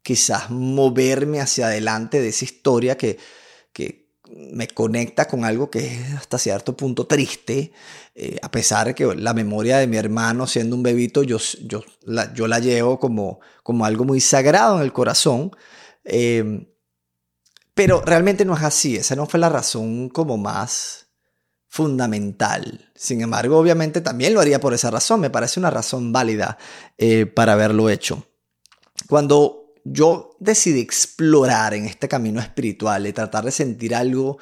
quizás 0.03 0.51
moverme 0.51 1.39
hacia 1.39 1.67
adelante 1.67 2.21
de 2.21 2.27
esa 2.27 2.43
historia 2.43 2.97
que, 2.97 3.17
que, 3.71 4.05
me 4.27 4.67
conecta 4.67 5.27
con 5.27 5.45
algo 5.45 5.69
que 5.69 5.85
es 5.85 6.13
hasta 6.13 6.39
cierto 6.39 6.75
punto 6.75 7.05
triste, 7.05 7.71
eh, 8.15 8.37
a 8.41 8.49
pesar 8.49 8.87
de 8.87 8.95
que 8.95 9.05
la 9.15 9.35
memoria 9.35 9.77
de 9.77 9.85
mi 9.85 9.97
hermano 9.97 10.47
siendo 10.47 10.75
un 10.75 10.81
bebito, 10.81 11.21
yo, 11.21 11.37
yo, 11.63 11.83
la, 12.01 12.33
yo 12.33 12.47
la 12.47 12.57
llevo 12.57 12.99
como, 12.99 13.39
como 13.61 13.85
algo 13.85 14.03
muy 14.03 14.19
sagrado 14.19 14.77
en 14.77 14.83
el 14.83 14.91
corazón. 14.93 15.51
Em, 16.03 16.65
pero 17.75 18.01
realmente 18.01 18.45
no 18.45 18.55
es 18.55 18.63
así, 18.63 18.95
esa 18.95 19.15
no 19.15 19.27
fue 19.27 19.39
la 19.39 19.49
razón 19.49 20.09
como 20.09 20.37
más 20.37 21.04
fundamental. 21.75 22.89
Sin 22.95 23.19
embargo, 23.19 23.57
obviamente 23.57 23.99
también 23.99 24.33
lo 24.33 24.39
haría 24.39 24.61
por 24.61 24.73
esa 24.73 24.89
razón, 24.91 25.19
me 25.19 25.29
parece 25.29 25.59
una 25.59 25.69
razón 25.69 26.13
válida 26.13 26.57
eh, 26.97 27.25
para 27.25 27.51
haberlo 27.51 27.89
hecho. 27.89 28.25
Cuando 29.09 29.73
yo 29.83 30.37
decidí 30.39 30.79
explorar 30.79 31.73
en 31.73 31.83
este 31.85 32.07
camino 32.07 32.39
espiritual 32.39 33.05
y 33.05 33.11
tratar 33.11 33.43
de 33.43 33.51
sentir 33.51 33.93
algo 33.93 34.37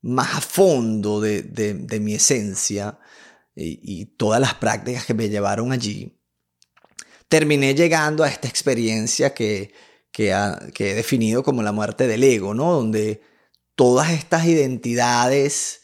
más 0.00 0.36
a 0.36 0.40
fondo 0.40 1.20
de, 1.20 2.00
mi 2.00 2.14
esencia 2.14 2.98
y, 3.54 4.06
todas 4.16 4.40
las 4.40 4.54
prácticas 4.54 5.04
que 5.04 5.12
me 5.12 5.28
llevaron 5.28 5.70
allí, 5.70 6.18
terminé 7.28 7.74
llegando 7.74 8.24
a 8.24 8.28
esta 8.30 8.48
experiencia 8.48 9.34
que, 9.34 9.74
que, 10.10 10.30
he 10.30 10.94
definido 10.94 11.42
como 11.42 11.62
la 11.62 11.72
muerte 11.72 12.06
del 12.06 12.24
ego, 12.24 12.54
¿no? 12.54 12.72
Donde 12.72 13.20
todas 13.74 14.12
estas 14.12 14.46
identidades 14.46 15.82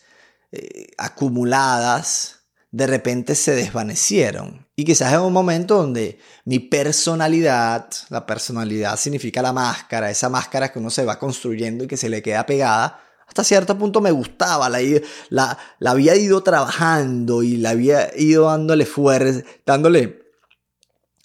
eh, 0.52 0.88
acumuladas 0.98 2.40
de 2.72 2.86
repente 2.86 3.34
se 3.34 3.54
desvanecieron. 3.54 4.68
Y 4.76 4.84
quizás 4.84 5.12
en 5.12 5.20
un 5.20 5.32
momento 5.32 5.76
donde 5.76 6.18
mi 6.44 6.60
personalidad, 6.60 7.88
la 8.08 8.26
personalidad 8.26 8.96
significa 8.96 9.42
la 9.42 9.52
máscara, 9.52 10.10
esa 10.10 10.28
máscara 10.28 10.72
que 10.72 10.78
uno 10.78 10.90
se 10.90 11.04
va 11.04 11.18
construyendo 11.18 11.84
y 11.84 11.86
que 11.88 11.96
se 11.96 12.08
le 12.08 12.22
queda 12.22 12.46
pegada, 12.46 13.00
hasta 13.26 13.44
cierto 13.44 13.78
punto 13.78 14.00
me 14.00 14.10
gustaba, 14.10 14.68
la, 14.68 14.80
la, 15.28 15.58
la 15.78 15.90
había 15.90 16.16
ido 16.16 16.42
trabajando 16.42 17.42
y 17.42 17.56
la 17.56 17.70
había 17.70 18.10
ido 18.16 18.46
dándole 18.46 18.86
fuerza, 18.86 19.42
dándole 19.64 20.32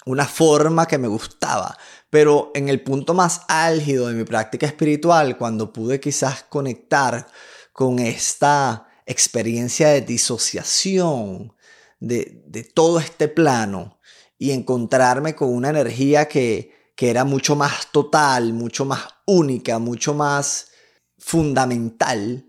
una 0.06 0.26
forma 0.26 0.88
que 0.88 0.98
me 0.98 1.08
gustaba. 1.08 1.78
Pero 2.10 2.52
en 2.54 2.70
el 2.70 2.82
punto 2.84 3.14
más 3.14 3.42
álgido 3.48 4.08
de 4.08 4.14
mi 4.14 4.24
práctica 4.24 4.68
espiritual, 4.68 5.38
cuando 5.38 5.74
pude 5.74 6.00
quizás 6.00 6.44
conectar 6.44 7.28
con 7.74 8.00
esta 8.00 8.88
experiencia 9.06 9.90
de 9.90 10.02
disociación 10.02 11.54
de, 12.00 12.70
todo 12.74 13.00
este 13.00 13.28
plano 13.28 14.00
y 14.38 14.52
encontrarme 14.52 15.36
con 15.36 15.54
una 15.54 15.70
energía 15.70 16.28
que, 16.28 16.92
que 16.96 17.10
era 17.10 17.24
mucho 17.24 17.56
más 17.56 17.92
total, 17.92 18.54
mucho 18.54 18.86
más 18.86 19.08
única, 19.26 19.80
mucho 19.80 20.14
más 20.14 20.68
fundamental, 21.18 22.46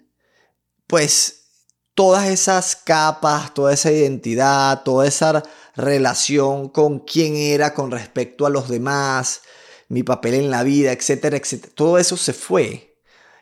pues 0.87 1.47
todas 1.95 2.29
esas 2.29 2.77
capas, 2.77 3.55
toda 3.55 3.73
esa 3.73 3.91
identidad, 3.91 4.83
toda 4.83 5.07
esa 5.07 5.43
relación 5.75 6.69
con 6.69 7.01
quién 7.01 7.37
era 7.37 7.73
con 7.75 7.91
respecto 7.91 8.47
a 8.47 8.51
los 8.51 8.69
demás, 8.69 9.41
mi 9.89 10.03
papel 10.03 10.35
en 10.35 10.51
la 10.51 10.63
vida, 10.63 10.93
etcétera, 10.93 11.37
etcétera. 11.37 11.73
Todo 11.75 11.99
eso 11.99 12.17
se 12.17 12.33
fue 12.33 12.99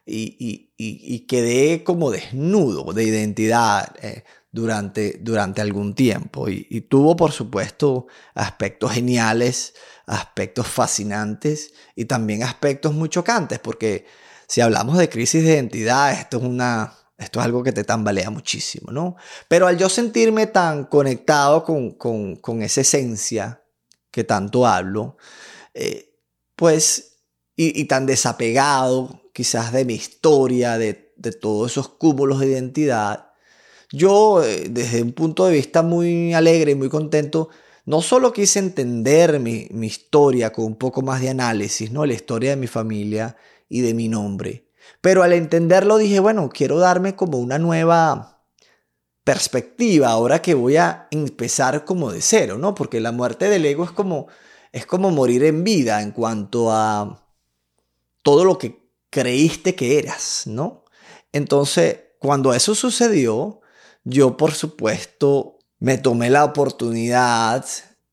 y, 0.06 0.36
y, 0.38 0.63
quedé 1.26 1.84
como 1.84 2.10
desnudo 2.10 2.92
de 2.92 3.04
identidad 3.04 3.94
eh, 4.02 4.24
durante, 4.50 5.18
durante 5.20 5.60
algún 5.60 5.94
tiempo. 5.94 6.48
Y, 6.48 6.82
tuvo, 6.82 7.16
por 7.16 7.32
supuesto, 7.32 8.06
aspectos 8.34 8.92
geniales, 8.92 9.74
aspectos 10.06 10.66
fascinantes 10.66 11.72
y 11.94 12.04
también 12.06 12.42
aspectos 12.42 12.92
muy 12.94 13.08
chocantes, 13.08 13.58
porque 13.58 14.06
si 14.46 14.60
hablamos 14.60 14.98
de 14.98 15.08
crisis 15.08 15.44
de 15.44 15.54
identidad, 15.54 16.12
esto 16.12 16.38
es 16.38 16.44
una... 16.44 16.94
Esto 17.16 17.38
es 17.38 17.46
algo 17.46 17.62
que 17.62 17.70
te 17.70 17.84
tambalea 17.84 18.28
muchísimo, 18.28 18.90
¿no? 18.90 19.14
Pero 19.46 19.68
al 19.68 19.78
yo 19.78 19.88
sentirme 19.88 20.48
tan 20.48 20.86
conectado 20.86 21.62
con, 21.62 21.92
con, 21.92 22.34
con 22.34 22.60
esa 22.60 22.80
esencia 22.80 23.62
que 24.10 24.24
tanto 24.24 24.66
hablo, 24.66 25.16
eh, 25.74 26.12
pues, 26.56 27.13
y, 27.56 27.84
tan 27.84 28.06
desapegado 28.06 29.22
quizás 29.32 29.72
de 29.72 29.84
mi 29.84 29.94
historia, 29.94 30.78
de, 30.78 31.12
de 31.16 31.32
todos 31.32 31.72
esos 31.72 31.88
cúmulos 31.88 32.40
de 32.40 32.46
identidad, 32.48 33.32
yo 33.92 34.42
eh, 34.42 34.66
desde 34.70 35.02
un 35.02 35.12
punto 35.12 35.46
de 35.46 35.52
vista 35.54 35.82
muy 35.82 36.34
alegre 36.34 36.72
y 36.72 36.74
muy 36.74 36.88
contento, 36.88 37.48
no 37.86 38.00
solo 38.02 38.32
quise 38.32 38.58
entender 38.58 39.38
mi, 39.40 39.68
mi, 39.70 39.86
historia 39.86 40.52
con 40.52 40.64
un 40.64 40.76
poco 40.76 41.02
más 41.02 41.20
de 41.20 41.30
análisis, 41.30 41.90
¿no? 41.90 42.06
la 42.06 42.14
historia 42.14 42.50
de 42.50 42.56
mi 42.56 42.66
familia 42.66 43.36
y 43.68 43.82
de 43.82 43.94
mi 43.94 44.08
nombre, 44.08 44.68
pero 45.00 45.22
al 45.22 45.32
entenderlo 45.32 45.98
dije, 45.98 46.18
bueno, 46.20 46.48
quiero 46.48 46.78
darme 46.78 47.14
como 47.14 47.38
una 47.38 47.58
nueva 47.58 48.42
perspectiva 49.22 50.08
ahora 50.08 50.42
que 50.42 50.54
voy 50.54 50.76
a 50.76 51.08
empezar 51.10 51.84
como 51.84 52.12
de 52.12 52.20
cero, 52.20 52.58
¿no? 52.58 52.74
Porque 52.74 53.00
la 53.00 53.10
muerte 53.10 53.48
del 53.48 53.64
ego 53.64 53.84
es 53.84 53.90
como, 53.90 54.26
es 54.72 54.84
como 54.86 55.10
morir 55.10 55.44
en 55.44 55.64
vida 55.64 56.02
en 56.02 56.12
cuanto 56.12 56.70
a 56.70 57.23
todo 58.24 58.44
lo 58.44 58.58
que 58.58 58.82
creíste 59.10 59.76
que 59.76 60.00
eras, 60.00 60.42
¿no? 60.46 60.84
Entonces, 61.32 62.00
cuando 62.18 62.52
eso 62.54 62.74
sucedió, 62.74 63.60
yo 64.02 64.36
por 64.36 64.52
supuesto 64.52 65.58
me 65.78 65.98
tomé 65.98 66.30
la 66.30 66.44
oportunidad, 66.44 67.64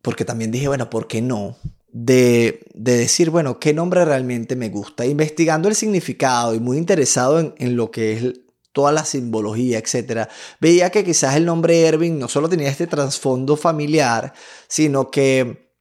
porque 0.01 0.25
también 0.25 0.51
dije, 0.51 0.67
bueno, 0.67 0.89
¿por 0.89 1.07
qué 1.07 1.21
no? 1.21 1.55
De, 1.91 2.63
decir, 2.73 3.29
bueno, 3.29 3.59
¿qué 3.59 3.73
nombre 3.73 4.05
realmente 4.05 4.55
me 4.55 4.69
gusta? 4.69 5.05
Investigando 5.05 5.69
el 5.69 5.75
significado 5.75 6.53
y 6.53 6.59
muy 6.59 6.77
interesado 6.77 7.39
en, 7.39 7.55
en 7.57 7.75
lo 7.75 7.89
que 7.89 8.13
es 8.13 8.33
toda 8.73 8.91
la 8.91 9.05
simbología, 9.05 9.79
etc. 9.79 10.27
Veía 10.59 10.89
que 10.89 11.03
quizás 11.03 11.35
el 11.35 11.45
nombre 11.45 11.81
Erwin 11.87 12.19
no 12.19 12.27
solo 12.27 12.49
tenía 12.49 12.69
este 12.69 12.87
trasfondo 12.87 13.55
familiar, 13.55 14.33
sino 14.67 15.09
que 15.09 15.71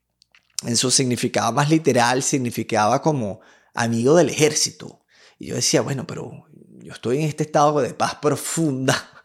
en 0.65 0.77
su 0.77 0.91
significado 0.91 1.53
más 1.53 1.69
literal 1.69 2.23
significaba 2.23 3.03
como 3.03 3.41
amigo 3.85 4.17
del 4.17 4.29
ejército. 4.29 5.01
Y 5.39 5.47
yo 5.47 5.55
decía, 5.55 5.81
bueno, 5.81 6.07
pero 6.07 6.47
yo 6.83 6.93
estoy 6.93 7.19
en 7.19 7.23
este 7.25 7.45
estado 7.45 7.81
de 7.81 7.95
paz 7.95 8.17
profunda. 8.17 8.97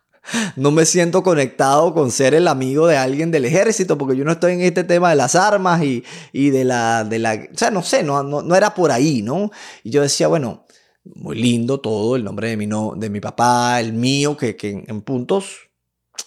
No 0.55 0.71
me 0.71 0.87
siento 0.87 1.21
conectado 1.21 1.93
con 1.93 2.09
ser 2.09 2.33
el 2.33 2.47
amigo 2.47 2.87
de 2.87 2.97
alguien 2.97 3.29
del 3.29 3.45
ejército, 3.45 3.95
porque 3.95 4.17
yo 4.17 4.25
no 4.25 4.31
estoy 4.31 4.53
en 4.53 4.61
este 4.61 4.83
tema 4.83 5.11
de 5.11 5.15
las 5.15 5.35
armas 5.35 5.83
y, 5.83 6.03
y 6.33 6.49
de, 6.49 6.63
la, 6.63 7.03
de 7.03 7.19
la... 7.19 7.33
O 7.53 7.55
sea, 7.55 7.69
no 7.69 7.83
sé, 7.83 8.01
no, 8.01 8.23
no, 8.23 8.55
era 8.55 8.73
por 8.73 8.91
ahí, 8.91 9.21
¿no? 9.21 9.51
Y 9.83 9.91
yo 9.91 10.01
decía, 10.01 10.27
bueno, 10.27 10.65
muy 11.03 11.39
lindo 11.39 11.79
todo, 11.79 12.15
el 12.15 12.23
nombre 12.23 12.49
de 12.49 12.57
mi, 12.57 12.65
no, 12.65 12.93
de 12.97 13.11
mi 13.11 13.19
papá, 13.19 13.79
el 13.79 13.93
mío, 13.93 14.35
que, 14.35 14.55
que 14.55 14.83
en 14.87 15.01
puntos... 15.03 15.57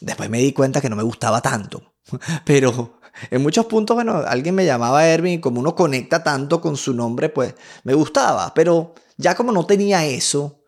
Después 0.00 0.30
me 0.30 0.38
di 0.38 0.52
cuenta 0.52 0.80
que 0.80 0.88
no 0.88 0.94
me 0.94 1.02
gustaba 1.02 1.40
tanto. 1.40 1.94
Pero 2.44 2.97
en 3.30 3.42
muchos 3.42 3.66
puntos, 3.66 3.94
bueno, 3.94 4.22
alguien 4.26 4.54
me 4.54 4.66
llamaba 4.66 5.06
Erwin 5.06 5.34
y 5.34 5.40
como 5.40 5.60
uno 5.60 5.74
conecta 5.74 6.22
tanto 6.22 6.60
con 6.60 6.76
su 6.76 6.94
nombre, 6.94 7.28
pues 7.28 7.54
me 7.84 7.94
gustaba. 7.94 8.52
Pero 8.54 8.94
ya 9.16 9.34
como 9.34 9.52
no 9.52 9.66
tenía 9.66 10.04
eso, 10.06 10.62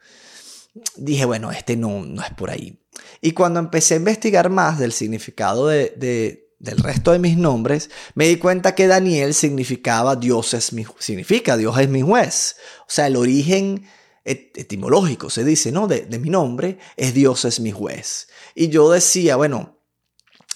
dije, 0.97 1.25
bueno, 1.25 1.51
este 1.51 1.77
no, 1.77 2.05
no 2.05 2.23
es 2.23 2.31
por 2.31 2.51
ahí. 2.51 2.81
Y 3.21 3.33
cuando 3.33 3.61
empecé 3.61 3.95
a 3.95 3.99
investigar 3.99 4.51
más 4.51 4.79
del 4.79 4.93
significado 4.93 5.69
de, 5.69 6.49
del 6.59 6.79
resto 6.79 7.13
de 7.13 7.19
mis 7.19 7.37
nombres, 7.37 7.91
me 8.15 8.29
di 8.29 8.37
cuenta 8.37 8.75
que 8.75 8.87
Daniel 8.87 9.35
significaba 9.35 10.17
Dios 10.17 10.55
es 10.55 10.73
mi, 10.73 10.85
significa 10.99 11.57
Dios 11.57 11.79
es 11.79 11.89
mi 11.89 12.03
juez. 12.03 12.57
O 12.83 12.91
sea, 12.91 13.07
el 13.07 13.17
origen 13.17 13.87
etimológico, 14.25 15.31
se 15.31 15.45
dice, 15.45 15.73
¿no? 15.73 15.89
De, 15.89 16.03
de 16.03 16.19
mi 16.19 16.31
nombre 16.31 16.79
es 16.97 17.15
Dios 17.15 17.45
es 17.45 17.61
mi 17.61 17.73
juez. 17.73 18.29
Y 18.55 18.69
yo 18.69 18.91
decía, 18.91 19.37
bueno, 19.37 19.81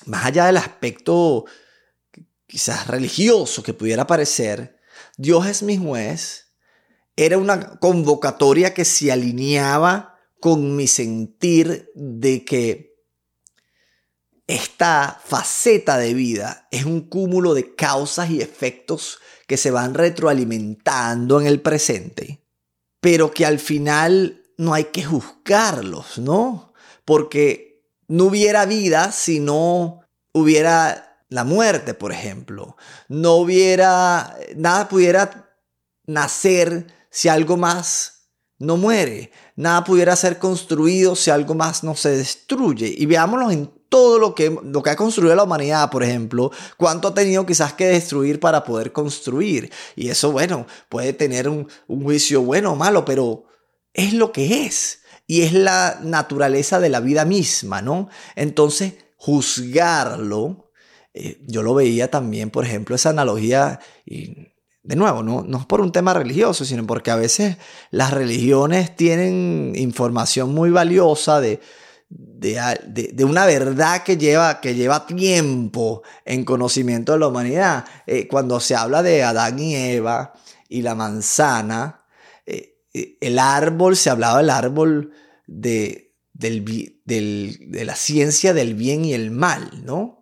más 0.07 0.27
allá 0.27 0.47
del 0.47 0.59
aspecto 0.59 1.47
quizás 2.55 2.87
religioso 2.87 3.65
que 3.65 3.75
pudiera 3.75 4.07
parecer, 4.07 4.79
Dios 5.17 5.45
es 5.49 5.65
mi 5.65 5.77
juez 5.77 6.53
era 7.17 7.37
una 7.37 7.81
convocatoria 7.81 8.73
que 8.73 8.85
se 8.85 9.11
alineaba 9.11 10.21
con 10.39 10.77
mi 10.77 10.87
sentir 10.87 11.91
de 11.97 12.45
que 12.45 12.95
esta 14.47 15.21
faceta 15.25 15.99
de 15.99 16.15
vida 16.15 16.69
es 16.71 16.85
un 16.85 17.09
cúmulo 17.09 17.55
de 17.55 17.75
causas 17.75 18.31
y 18.31 18.41
efectos 18.41 19.19
que 19.49 19.57
se 19.57 19.73
van 19.73 19.95
retroalimentando 19.95 21.41
en 21.41 21.49
el 21.49 21.61
presente, 21.61 22.47
pero 23.01 23.33
que 23.33 23.47
al 23.47 23.59
final 23.59 24.45
no 24.59 24.75
hay 24.75 24.85
que 24.85 25.03
juzgarlos, 25.03 26.19
¿no? 26.19 26.73
Porque 27.05 27.91
no 28.07 28.27
hubiera 28.27 28.65
vida 28.65 29.11
si 29.11 29.41
no 29.41 30.03
hubiera 30.33 31.04
la 31.29 31.45
muerte, 31.45 31.95
por 31.95 32.13
ejemplo. 32.13 32.77
No 33.09 33.35
hubiera, 33.35 34.37
nada 34.57 34.89
pudiera 34.89 35.51
nacer 36.07 36.87
si 37.11 37.29
algo 37.29 37.57
más 37.57 38.15
no 38.59 38.77
muere. 38.77 39.31
Nada 39.57 39.85
pudiera 39.85 40.17
ser 40.17 40.39
construido 40.39 41.17
si 41.17 41.31
algo 41.31 41.55
más 41.55 41.85
no 41.85 41.95
se 41.95 42.17
destruye. 42.17 42.93
Y 42.97 43.07
veámoslo 43.07 43.51
en 43.51 43.71
todo 43.89 44.19
lo 44.19 44.35
que, 44.35 44.51
lo 44.65 44.83
que 44.83 44.91
ha 44.91 44.97
construido 44.97 45.37
la 45.37 45.45
humanidad, 45.45 45.91
por 45.91 46.03
ejemplo, 46.03 46.51
cuánto 46.77 47.09
ha 47.09 47.15
tenido 47.15 47.47
quizás 47.47 47.75
que 47.75 47.87
destruir 47.87 48.41
para 48.41 48.65
poder 48.65 48.93
construir. 48.93 49.71
Y 49.95 50.09
eso, 50.09 50.33
bueno, 50.33 50.67
puede 50.89 51.13
tener 51.13 51.49
un, 51.49 51.69
juicio 51.87 52.43
bueno 52.43 52.73
o 52.73 52.77
malo, 52.77 53.05
pero 53.05 53.45
es 53.93 54.13
lo 54.13 54.33
que 54.33 54.67
es. 54.67 55.03
Y 55.27 55.43
es 55.43 55.53
la 55.53 56.01
naturaleza 56.03 56.81
de 56.81 56.89
la 56.89 57.01
vida 57.01 57.25
misma, 57.25 57.83
¿no? 57.83 58.09
Entonces, 58.35 58.95
juzgarlo, 59.17 60.64
eh, 61.15 61.39
yo 61.47 61.63
lo 61.63 61.75
veía 61.75 62.11
también, 62.11 62.51
por 62.51 62.65
ejemplo, 62.65 62.97
esa 62.97 63.11
analogía, 63.11 63.79
y 64.05 64.49
de 64.83 64.97
nuevo, 64.97 65.23
no, 65.23 65.43
no 65.43 65.59
es 65.59 65.67
por 65.67 65.81
un 65.81 65.93
tema 65.93 66.13
religioso, 66.13 66.65
sino 66.65 66.87
porque 66.87 67.11
a 67.11 67.17
veces 67.17 67.57
las 67.91 68.13
religiones 68.13 68.95
tienen 68.97 69.73
información 69.77 70.53
muy 70.53 70.71
valiosa 70.71 71.41
de, 71.41 71.61
de, 72.11 73.25
una 73.25 73.47
verdad 73.47 74.03
que 74.03 74.17
lleva, 74.17 74.61
que 74.61 74.75
lleva 74.75 75.07
tiempo 75.07 76.03
en 76.25 76.45
conocimiento 76.45 77.13
de 77.13 77.19
la 77.19 77.29
humanidad. 77.29 77.85
Eh, 78.07 78.29
cuando 78.29 78.61
se 78.61 78.75
habla 78.75 79.03
de 79.03 79.23
Adán 79.23 79.59
y 79.59 79.75
Eva 79.75 80.35
y 80.69 80.83
la 80.83 80.95
manzana, 80.95 82.05
eh, 82.45 82.81
el 83.21 83.39
árbol, 83.39 83.97
se 83.97 84.11
hablaba 84.11 84.39
del 84.39 84.51
árbol 84.51 85.13
de, 85.47 86.15
del, 86.33 86.65
de 87.05 87.85
la 87.85 87.97
ciencia 87.97 88.53
del 88.53 88.75
bien 88.75 89.05
y 89.05 89.15
el 89.15 89.31
mal, 89.31 89.85
¿no? 89.85 90.14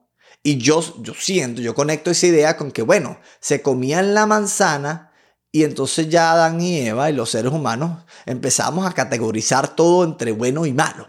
Y 0.43 0.59
yo, 0.59 0.83
yo 1.01 1.15
siento, 1.15 1.63
yo 1.63 1.75
conecto 1.75 2.11
esa 2.11 2.27
idea 2.27 2.57
con 2.57 2.73
que, 2.73 2.83
bueno, 2.83 3.21
se 3.41 3.63
comían 3.63 4.15
la 4.15 4.27
manzana 4.27 5.13
y 5.53 5.65
entonces 5.65 6.09
ya 6.09 6.33
Adán 6.33 6.61
y 6.61 6.81
Eva 6.81 7.11
y 7.11 7.13
los 7.13 7.31
seres 7.31 7.53
humanos 7.53 8.05
empezamos 8.27 8.87
a 8.87 8.93
categorizar 8.93 9.77
todo 9.77 10.03
entre 10.03 10.33
bueno 10.33 10.67
y 10.67 10.73
malo. 10.73 11.09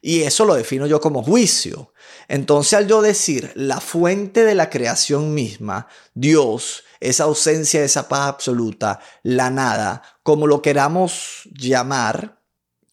Y 0.00 0.22
eso 0.22 0.44
lo 0.44 0.54
defino 0.54 0.86
yo 0.86 1.00
como 1.00 1.24
juicio. 1.24 1.92
Entonces 2.28 2.74
al 2.74 2.86
yo 2.86 3.02
decir 3.02 3.50
la 3.56 3.80
fuente 3.80 4.44
de 4.44 4.54
la 4.54 4.70
creación 4.70 5.34
misma, 5.34 5.88
Dios, 6.14 6.84
esa 7.00 7.24
ausencia 7.24 7.80
de 7.80 7.86
esa 7.86 8.08
paz 8.08 8.28
absoluta, 8.28 9.00
la 9.22 9.50
nada, 9.50 10.02
como 10.22 10.46
lo 10.46 10.62
queramos 10.62 11.48
llamar, 11.52 12.42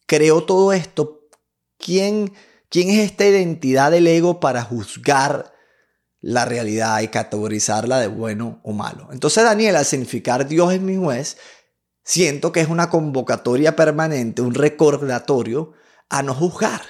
creo 0.06 0.44
todo 0.44 0.72
esto. 0.72 1.28
¿Quién, 1.78 2.32
quién 2.70 2.88
es 2.88 3.00
esta 3.00 3.26
identidad 3.26 3.90
del 3.90 4.06
ego 4.06 4.40
para 4.40 4.62
juzgar 4.62 5.55
la 6.26 6.44
realidad 6.44 7.00
y 7.02 7.08
categorizarla 7.08 8.00
de 8.00 8.08
bueno 8.08 8.60
o 8.64 8.72
malo. 8.72 9.08
Entonces 9.12 9.44
Daniel, 9.44 9.76
al 9.76 9.84
significar 9.84 10.48
Dios 10.48 10.72
es 10.72 10.80
mi 10.80 10.96
juez, 10.96 11.36
siento 12.02 12.50
que 12.50 12.60
es 12.60 12.68
una 12.68 12.90
convocatoria 12.90 13.76
permanente, 13.76 14.42
un 14.42 14.52
recordatorio 14.52 15.74
a 16.08 16.24
no 16.24 16.34
juzgar, 16.34 16.82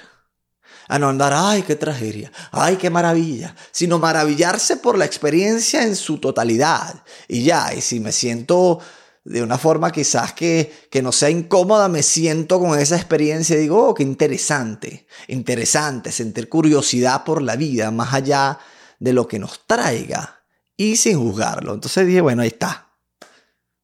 a 0.87 0.97
no 0.97 1.09
andar, 1.09 1.33
ay, 1.35 1.61
qué 1.61 1.75
tragedia, 1.75 2.31
ay, 2.51 2.77
qué 2.77 2.89
maravilla, 2.89 3.55
sino 3.71 3.99
maravillarse 3.99 4.77
por 4.77 4.97
la 4.97 5.05
experiencia 5.05 5.83
en 5.83 5.95
su 5.95 6.17
totalidad. 6.17 7.03
Y 7.27 7.43
ya, 7.43 7.75
y 7.75 7.81
si 7.81 7.99
me 7.99 8.11
siento 8.11 8.79
de 9.23 9.43
una 9.43 9.59
forma 9.59 9.91
quizás 9.91 10.33
que, 10.33 10.87
que 10.89 11.03
no 11.03 11.11
sea 11.11 11.29
incómoda, 11.29 11.89
me 11.89 12.01
siento 12.01 12.59
con 12.59 12.79
esa 12.79 12.95
experiencia 12.95 13.55
y 13.55 13.59
digo, 13.59 13.89
oh, 13.89 13.93
qué 13.93 14.01
interesante, 14.01 15.05
interesante, 15.27 16.11
sentir 16.11 16.49
curiosidad 16.49 17.23
por 17.23 17.43
la 17.43 17.55
vida, 17.55 17.91
más 17.91 18.15
allá 18.15 18.57
de 18.57 18.76
lo 18.99 19.27
que 19.27 19.39
nos 19.39 19.65
traiga 19.65 20.41
y 20.75 20.95
sin 20.95 21.17
juzgarlo. 21.19 21.73
Entonces 21.73 22.05
dije, 22.07 22.21
bueno, 22.21 22.41
ahí 22.41 22.49
está. 22.49 22.89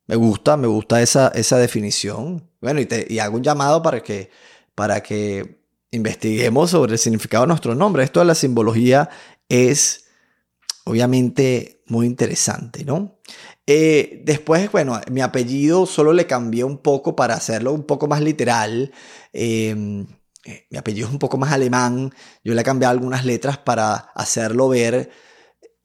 Me 0.07 0.15
gusta, 0.15 0.57
me 0.57 0.67
gusta 0.67 1.01
esa, 1.01 1.29
esa 1.29 1.57
definición. 1.57 2.49
Bueno, 2.61 2.81
y, 2.81 2.85
te, 2.85 3.19
hago 3.19 3.37
un 3.37 3.43
llamado 3.43 3.81
para 3.81 4.01
que, 4.03 4.29
para 4.75 5.01
que 5.01 5.63
investiguemos 5.91 6.71
sobre 6.71 6.93
el 6.93 6.99
significado 6.99 7.43
de 7.43 7.49
nuestro 7.49 7.75
nombre. 7.75 8.03
Esto 8.03 8.19
de 8.19 8.25
la 8.25 8.35
simbología 8.35 9.09
es 9.47 10.05
obviamente 10.85 11.81
muy 11.87 12.05
interesante, 12.05 12.83
¿no? 12.83 13.19
Eh, 13.65 14.21
después, 14.25 14.71
bueno, 14.71 14.99
mi 15.09 15.21
apellido 15.21 15.85
solo 15.85 16.11
le 16.11 16.27
cambié 16.27 16.63
un 16.63 16.77
poco 16.77 17.15
para 17.15 17.35
hacerlo 17.35 17.71
un 17.73 17.83
poco 17.83 18.07
más 18.07 18.21
literal. 18.21 18.91
Em, 19.31 20.05
eh, 20.45 20.67
mi 20.69 20.77
apellido 20.77 21.07
es 21.07 21.13
un 21.13 21.19
poco 21.19 21.37
más 21.37 21.51
alemán. 21.51 22.13
Yo 22.43 22.53
le 22.53 22.61
he 22.61 22.65
cambiado 22.65 22.91
algunas 22.91 23.25
letras 23.25 23.57
para 23.57 23.93
hacerlo 23.93 24.69
ver 24.69 25.09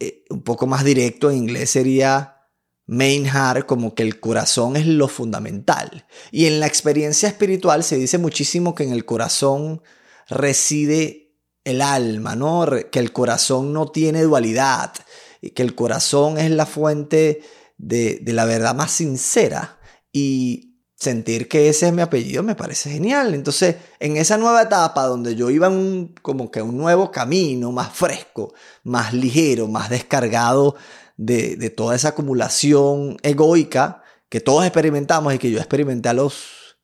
eh, 0.01 0.25
un 0.31 0.43
poco 0.43 0.67
más 0.67 0.85
directo. 0.85 1.31
En 1.31 1.39
inglés 1.39 1.71
sería 1.71 2.39
main 2.87 3.27
heart, 3.27 3.67
como 3.67 3.95
que 3.95 4.03
el 4.03 4.19
corazón 4.19 4.77
es 4.77 4.87
lo 4.87 5.09
fundamental. 5.09 6.07
Y 6.33 6.47
en 6.47 6.59
la 6.59 6.67
experiencia 6.67 7.29
espiritual 7.29 7.85
se 7.85 7.99
dice 7.99 8.19
muchísimo 8.19 8.75
que 8.75 8.85
en 8.85 8.93
el 8.93 9.05
corazón 9.05 9.83
reside 10.29 11.37
el 11.65 11.83
alma, 11.83 12.35
¿no? 12.35 12.67
Que 12.91 12.99
el 12.99 13.13
corazón 13.13 13.73
no 13.73 13.91
tiene 13.91 14.23
dualidad, 14.23 14.93
y 15.41 15.51
que 15.51 15.63
el 15.63 15.75
corazón 15.75 16.39
es 16.39 16.51
la 16.51 16.67
fuente 16.67 17.43
de, 17.77 18.19
de 18.23 18.33
la 18.33 18.45
verdad 18.45 18.75
más 18.75 18.91
sincera. 18.91 19.79
Y 20.11 20.68
sentir 20.99 21.49
que 21.49 21.69
ese 21.69 21.87
es 21.87 21.93
mi 21.93 22.03
apellido 22.03 22.43
me 22.43 22.57
parece 22.57 22.91
genial. 22.91 23.33
Entonces, 23.35 23.77
en 24.01 24.17
esa 24.17 24.37
nueva 24.37 24.63
etapa 24.63 25.05
donde 25.05 25.37
yo 25.37 25.49
iba 25.49 25.69
un, 25.69 26.15
como 26.23 26.51
que 26.51 26.61
un 26.61 26.77
nuevo 26.77 27.13
camino, 27.13 27.71
más 27.71 27.93
fresco, 27.93 28.53
más 28.83 29.15
ligero, 29.15 29.69
más 29.69 29.91
descargado 29.91 30.75
de, 31.17 31.71
toda 31.71 31.95
esa 31.95 32.09
acumulación 32.09 33.17
egoica 33.23 34.03
que 34.29 34.41
todos 34.41 34.65
experimentamos 34.65 35.33
y 35.35 35.39
que 35.39 35.51
yo 35.51 35.59
experimenté 35.59 36.09
a 36.09 36.15
los, 36.15 36.77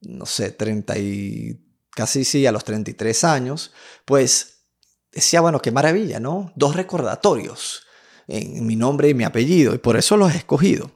no 0.00 0.24
sé, 0.24 0.52
30 0.52 0.98
y 0.98 1.66
casi 1.90 2.24
sí, 2.24 2.46
a 2.46 2.52
los 2.52 2.64
33 2.64 3.24
años, 3.24 3.72
pues 4.04 4.68
decía, 5.10 5.40
bueno, 5.40 5.60
qué 5.60 5.72
maravilla, 5.72 6.20
¿no? 6.20 6.52
Dos 6.54 6.76
recordatorios 6.76 7.82
en 8.28 8.64
mi 8.66 8.76
nombre 8.76 9.08
y 9.08 9.14
mi 9.14 9.24
apellido, 9.24 9.74
y 9.74 9.78
por 9.78 9.96
eso 9.96 10.16
los 10.16 10.32
he 10.32 10.38
escogido. 10.38 10.92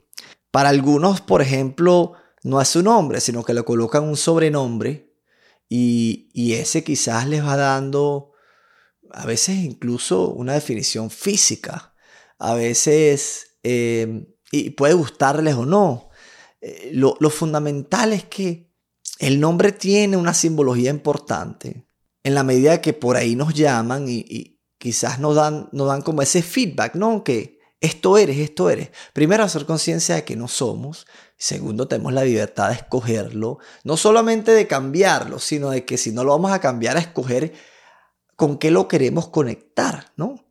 Para 0.51 0.71
algunos, 0.71 1.21
por 1.21 1.43
ejemplo, 1.43 2.15
no 2.47 2.61
es 2.61 2.69
su 2.69 2.83
nombre, 2.83 3.21
sino 3.21 3.45
que 3.45 3.55
le 3.55 3.63
colocan 3.63 4.05
un 4.05 4.17
sobrenombre 4.17 5.15
y, 5.69 6.31
y 6.33 6.55
ese 6.55 6.85
quizás 6.85 7.29
les 7.29 7.45
va 7.45 7.57
dando 7.57 8.33
a 9.11 9.27
veces 9.27 9.57
incluso 9.57 10.31
una 10.31 10.55
definición 10.55 11.11
física 11.11 11.95
a 12.39 12.55
veces, 12.55 13.59
em, 13.63 14.27
y 14.53 14.71
puede 14.71 14.95
gustarles 14.95 15.55
o 15.55 15.65
no, 15.65 16.11
eh, 16.61 16.91
lo, 16.93 17.17
fundamental 17.31 18.13
es 18.13 18.25
que 18.25 18.71
el 19.19 19.41
nombre 19.41 19.73
tiene 19.73 20.17
una 20.17 20.35
simbología 20.35 20.91
importante 20.91 21.87
en 22.23 22.35
la 22.35 22.45
medida 22.45 22.81
que 22.81 22.93
por 22.93 23.17
ahí 23.17 23.37
nos 23.37 23.55
llaman 23.55 24.07
y, 24.09 24.53
quizás 24.79 25.19
nos 25.19 25.35
dan, 25.35 25.71
nos 25.73 25.89
dan 25.89 26.03
como 26.03 26.21
ese 26.21 26.43
feedback, 26.43 26.95
¿no? 26.95 27.25
Que 27.25 27.59
esto 27.81 28.19
eres, 28.19 28.37
esto 28.39 28.69
eres. 28.69 28.91
Primero, 29.15 29.43
hacer 29.43 29.65
conciencia 29.65 30.17
de 30.17 30.25
que 30.25 30.37
no 30.37 30.49
somos. 30.49 31.07
Segundo, 31.39 31.87
tenemos 31.89 32.13
la 32.13 32.25
libertad 32.25 32.69
de 32.69 32.75
escogerlo. 32.75 33.59
No 33.85 33.97
solamente 33.97 34.53
de 34.53 34.67
cambiarlo, 34.67 35.39
sino 35.39 35.71
de 35.71 35.85
que 35.85 35.99
si 35.99 36.13
no 36.13 36.25
lo 36.25 36.33
vamos 36.33 36.53
a 36.53 36.61
cambiar, 36.61 36.97
a 36.97 37.01
escoger 37.01 37.53
con 38.37 38.59
qué 38.59 38.71
lo 38.71 38.89
queremos 38.89 39.29
conectar, 39.29 40.13
¿no? 40.17 40.47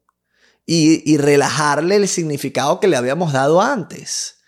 y, 0.66 1.18
relajarle 1.18 1.96
el 1.96 2.08
significado 2.08 2.80
que 2.80 2.88
le 2.88 2.98
habíamos 2.98 3.34
dado 3.34 3.62
antes. 3.62 4.40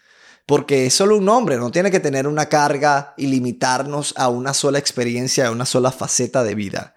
Porque 0.46 0.86
es 0.86 0.94
solo 0.94 1.18
un 1.18 1.26
nombre, 1.26 1.58
no 1.58 1.72
tiene 1.72 1.92
que 1.92 2.00
tener 2.00 2.26
una 2.26 2.48
carga 2.48 3.14
y 3.18 3.28
limitarnos 3.28 4.14
a 4.18 4.30
una 4.30 4.54
sola 4.54 4.80
experiencia, 4.80 5.48
a 5.48 5.52
una 5.52 5.66
sola 5.66 5.92
faceta 5.92 6.44
de 6.44 6.56
vida. 6.56 6.96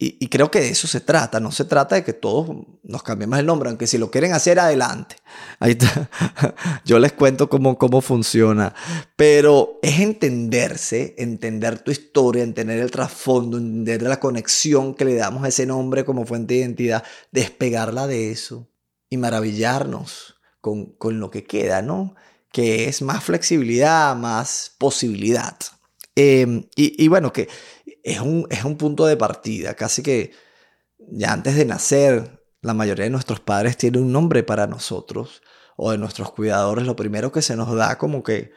Y, 0.00 0.28
creo 0.28 0.48
que 0.48 0.60
de 0.60 0.68
eso 0.68 0.86
se 0.86 1.00
trata, 1.00 1.40
no 1.40 1.50
se 1.50 1.64
trata 1.64 1.96
de 1.96 2.04
que 2.04 2.12
todos 2.12 2.56
nos 2.84 3.02
cambiemos 3.02 3.36
el 3.40 3.46
nombre, 3.46 3.68
aunque 3.68 3.88
si 3.88 3.98
lo 3.98 4.12
quieren 4.12 4.32
hacer, 4.32 4.60
adelante. 4.60 5.16
Ahí 5.58 5.72
está. 5.72 6.08
Yo 6.84 7.00
les 7.00 7.12
cuento 7.12 7.48
cómo, 7.48 7.76
cómo 7.78 8.00
funciona. 8.00 8.76
Pero 9.16 9.80
es 9.82 9.98
entenderse, 9.98 11.16
entender 11.18 11.80
tu 11.80 11.90
historia, 11.90 12.44
entender 12.44 12.78
el 12.78 12.92
trasfondo, 12.92 13.58
entender 13.58 14.02
la 14.02 14.20
conexión 14.20 14.94
que 14.94 15.04
le 15.04 15.16
damos 15.16 15.42
a 15.42 15.48
ese 15.48 15.66
nombre 15.66 16.04
como 16.04 16.24
fuente 16.24 16.54
de 16.54 16.60
identidad, 16.60 17.02
despegarla 17.32 18.06
de 18.06 18.30
eso 18.30 18.70
y 19.10 19.16
maravillarnos 19.16 20.36
con, 20.60 20.92
con 20.92 21.18
lo 21.18 21.32
que 21.32 21.42
queda, 21.42 21.82
¿no? 21.82 22.14
Que 22.52 22.88
es 22.88 23.02
más 23.02 23.24
flexibilidad, 23.24 24.14
más 24.14 24.76
posibilidad. 24.78 25.56
Em, 26.20 26.64
y, 26.74 27.06
bueno, 27.06 27.32
que 27.32 27.48
es 28.02 28.18
un, 28.18 28.48
es 28.50 28.64
un 28.64 28.76
punto 28.76 29.06
de 29.06 29.16
partida, 29.16 29.74
casi 29.74 30.02
que 30.02 30.32
ya 30.98 31.32
antes 31.32 31.54
de 31.54 31.64
nacer, 31.64 32.42
la 32.60 32.74
mayoría 32.74 33.04
de 33.04 33.10
nuestros 33.10 33.38
padres 33.38 33.76
tienen 33.76 34.02
un 34.02 34.10
nombre 34.10 34.42
para 34.42 34.66
nosotros 34.66 35.42
o 35.76 35.92
de 35.92 35.98
nuestros 35.98 36.32
cuidadores, 36.32 36.86
lo 36.86 36.96
primero 36.96 37.30
que 37.30 37.40
se 37.40 37.54
nos 37.54 37.72
da 37.72 37.98
como 37.98 38.24
que, 38.24 38.50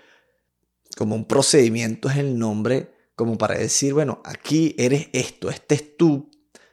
como 0.97 1.13
un 1.13 1.25
procedimiento 1.25 2.09
es 2.09 2.17
el 2.17 2.39
nombre, 2.39 2.95
como 3.15 3.37
para 3.37 3.59
decir, 3.59 3.93
bueno, 3.93 4.23
aquí 4.25 4.73
eres 4.79 5.09
esto, 5.13 5.51
este 5.51 5.75
es 5.75 5.97
tu, 5.97 6.31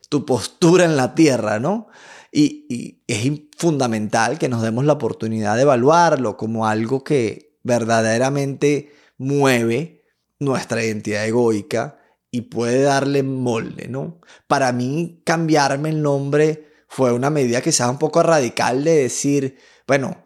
tu 0.09 0.25
postura 0.25 0.87
en 0.87 0.97
la 0.97 1.15
tierra, 1.15 1.59
¿no? 1.59 1.89
Y, 2.33 2.65
y 2.71 3.03
es 3.07 3.31
fundamental 3.59 4.39
que 4.39 4.49
nos 4.49 4.63
demos 4.63 4.87
la 4.87 4.95
oportunidad 4.95 5.57
de 5.57 5.63
evaluarlo 5.63 6.39
como 6.39 6.67
algo 6.67 7.05
que 7.05 7.59
verdaderamente 7.63 8.91
mueve 9.19 9.98
nuestra 10.39 10.85
identidad 10.85 11.27
egoica 11.27 11.99
y 12.31 12.43
puede 12.43 12.83
darle 12.83 13.23
molde, 13.23 13.89
¿no? 13.89 14.21
Para 14.47 14.73
mí 14.73 15.23
cambiarme 15.25 15.91
el 15.91 16.03
nombre 16.03 16.69
fue 16.89 17.13
una 17.13 17.31
medida 17.31 17.61
quizás 17.61 17.91
un 17.91 17.99
poco 17.99 18.23
radical 18.23 18.85
de 18.85 19.03
decir, 19.03 19.59
bueno, 19.87 20.17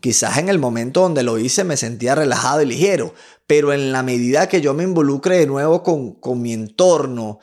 quizás 0.00 0.38
en 0.38 0.48
el 0.48 0.58
momento 0.58 1.02
donde 1.02 1.22
lo 1.22 1.38
hice 1.38 1.64
me 1.64 1.76
sentía 1.76 2.14
relajado 2.14 2.62
y 2.62 2.66
ligero, 2.66 3.14
pero 3.46 3.72
en 3.72 3.92
la 3.92 4.02
medida 4.02 4.48
que 4.48 4.60
yo 4.60 4.74
me 4.74 4.84
involucre 4.84 5.38
de 5.38 5.46
nuevo 5.46 5.82
con, 5.82 6.14
con 6.14 6.42
mi 6.42 6.52
entorno, 6.52 7.40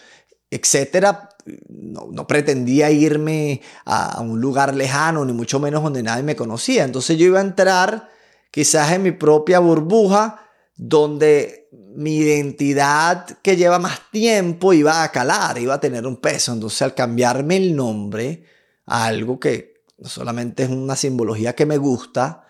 etcétera, 0.50 1.30
no, 1.70 2.28
pretendía 2.28 2.92
irme 2.92 3.62
a, 3.86 4.22
un 4.22 4.42
lugar 4.42 4.76
lejano, 4.76 5.26
ni 5.26 5.34
mucho 5.34 5.60
menos 5.60 5.84
donde 5.84 6.04
nadie 6.04 6.24
me 6.24 6.36
conocía. 6.36 6.84
Entonces 6.84 7.18
yo 7.18 7.26
iba 7.26 7.40
a 7.40 7.44
entrar 7.44 8.10
quizás 8.52 8.92
en 8.92 9.04
mi 9.04 9.12
propia 9.12 9.60
burbuja, 9.60 10.45
donde 10.76 11.70
mi 11.96 12.18
identidad 12.18 13.26
que 13.42 13.56
lleva 13.56 13.80
más 13.80 14.12
tiempo 14.12 14.74
iba 14.74 15.04
a 15.04 15.12
calar, 15.12 15.58
iba 15.58 15.76
a 15.76 15.80
tener 15.80 16.06
un 16.06 16.18
peso. 16.18 16.54
Entonces 16.54 16.82
al 16.82 16.94
cambiarme 16.94 17.58
el 17.58 17.76
nombre 17.76 18.44
a 18.86 19.06
algo 19.06 19.40
que 19.40 19.84
solamente 20.04 20.64
es 20.64 20.70
una 20.70 20.96
simbología 20.96 21.56
que 21.56 21.66
me 21.66 21.78
gusta, 21.78 22.46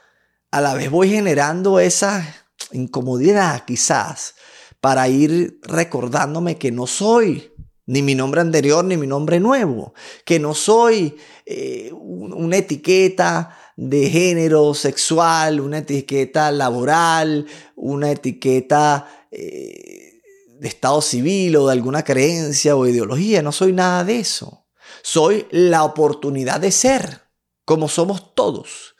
a 0.52 0.62
la 0.62 0.74
vez 0.74 0.90
voy 0.90 1.10
generando 1.10 1.80
esa 1.80 2.26
incomodidad 2.72 3.66
quizás 3.66 4.36
para 4.82 5.08
ir 5.08 5.60
recordándome 5.64 6.58
que 6.58 6.72
no 6.72 6.88
soy 6.88 7.52
ni 7.88 8.02
mi 8.02 8.16
nombre 8.16 8.42
anterior 8.42 8.84
ni 8.84 8.98
mi 8.98 9.06
nombre 9.06 9.40
nuevo, 9.40 9.94
que 10.24 10.40
no 10.40 10.54
soy 10.56 11.18
eh, 11.46 11.92
una 11.94 12.58
etiqueta 12.58 13.58
de 13.76 14.10
género 14.10 14.74
sexual, 14.74 15.60
una 15.60 15.80
etiqueta 15.80 16.52
laboral, 16.52 17.46
una 17.76 18.12
etiqueta 18.12 19.28
eh, 19.32 20.22
de 20.60 20.68
estado 20.68 21.02
civil 21.02 21.58
o 21.58 21.68
de 21.68 21.74
alguna 21.74 22.04
creencia 22.04 22.76
o 22.76 22.88
ideología. 22.88 23.42
No 23.42 23.52
soy 23.52 23.74
nada 23.74 24.04
de 24.04 24.20
eso. 24.20 24.66
Soy 25.04 25.48
la 25.52 25.84
oportunidad 25.84 26.60
de 26.60 26.72
ser, 26.72 27.22
como 27.66 27.90
somos 27.90 28.34
todos. 28.34 28.96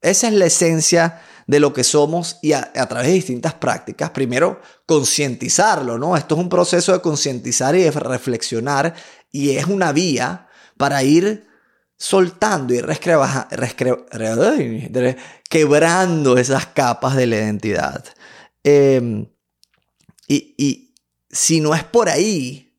Esa 0.00 0.28
es 0.28 0.34
la 0.34 0.46
esencia 0.46 1.22
de 1.46 1.60
lo 1.60 1.72
que 1.72 1.84
somos 1.84 2.38
y 2.42 2.52
a, 2.52 2.72
a 2.74 2.88
través 2.88 3.08
de 3.08 3.14
distintas 3.14 3.54
prácticas. 3.54 4.10
Primero, 4.10 4.60
concientizarlo, 4.86 5.98
¿no? 5.98 6.16
Esto 6.16 6.34
es 6.34 6.40
un 6.40 6.48
proceso 6.48 6.92
de 6.92 7.00
concientizar 7.00 7.74
y 7.74 7.82
de 7.82 7.90
reflexionar 7.90 8.94
y 9.30 9.56
es 9.56 9.66
una 9.66 9.92
vía 9.92 10.48
para 10.76 11.02
ir 11.02 11.47
soltando 11.98 12.72
y 12.74 12.80
quebrando 15.50 16.38
esas 16.38 16.66
capas 16.66 17.16
de 17.16 17.26
la 17.26 17.36
identidad. 17.36 18.04
Em, 18.62 19.26
y, 20.28 20.94
si 21.30 21.60
no 21.60 21.74
es 21.74 21.84
por 21.84 22.08
ahí 22.08 22.74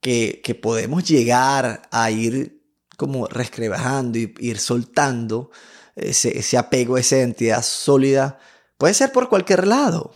que, 0.00 0.58
podemos 0.60 1.04
llegar 1.04 1.82
a 1.90 2.10
ir 2.10 2.60
como 2.96 3.26
resquebrajando 3.26 4.18
y 4.18 4.34
ir 4.38 4.58
soltando 4.58 5.50
ese, 5.94 6.36
ese 6.38 6.58
apego, 6.58 6.98
esa 6.98 7.18
identidad 7.18 7.62
sólida, 7.62 8.38
puede 8.78 8.94
ser 8.94 9.12
por 9.12 9.28
cualquier 9.28 9.66
lado. 9.66 10.12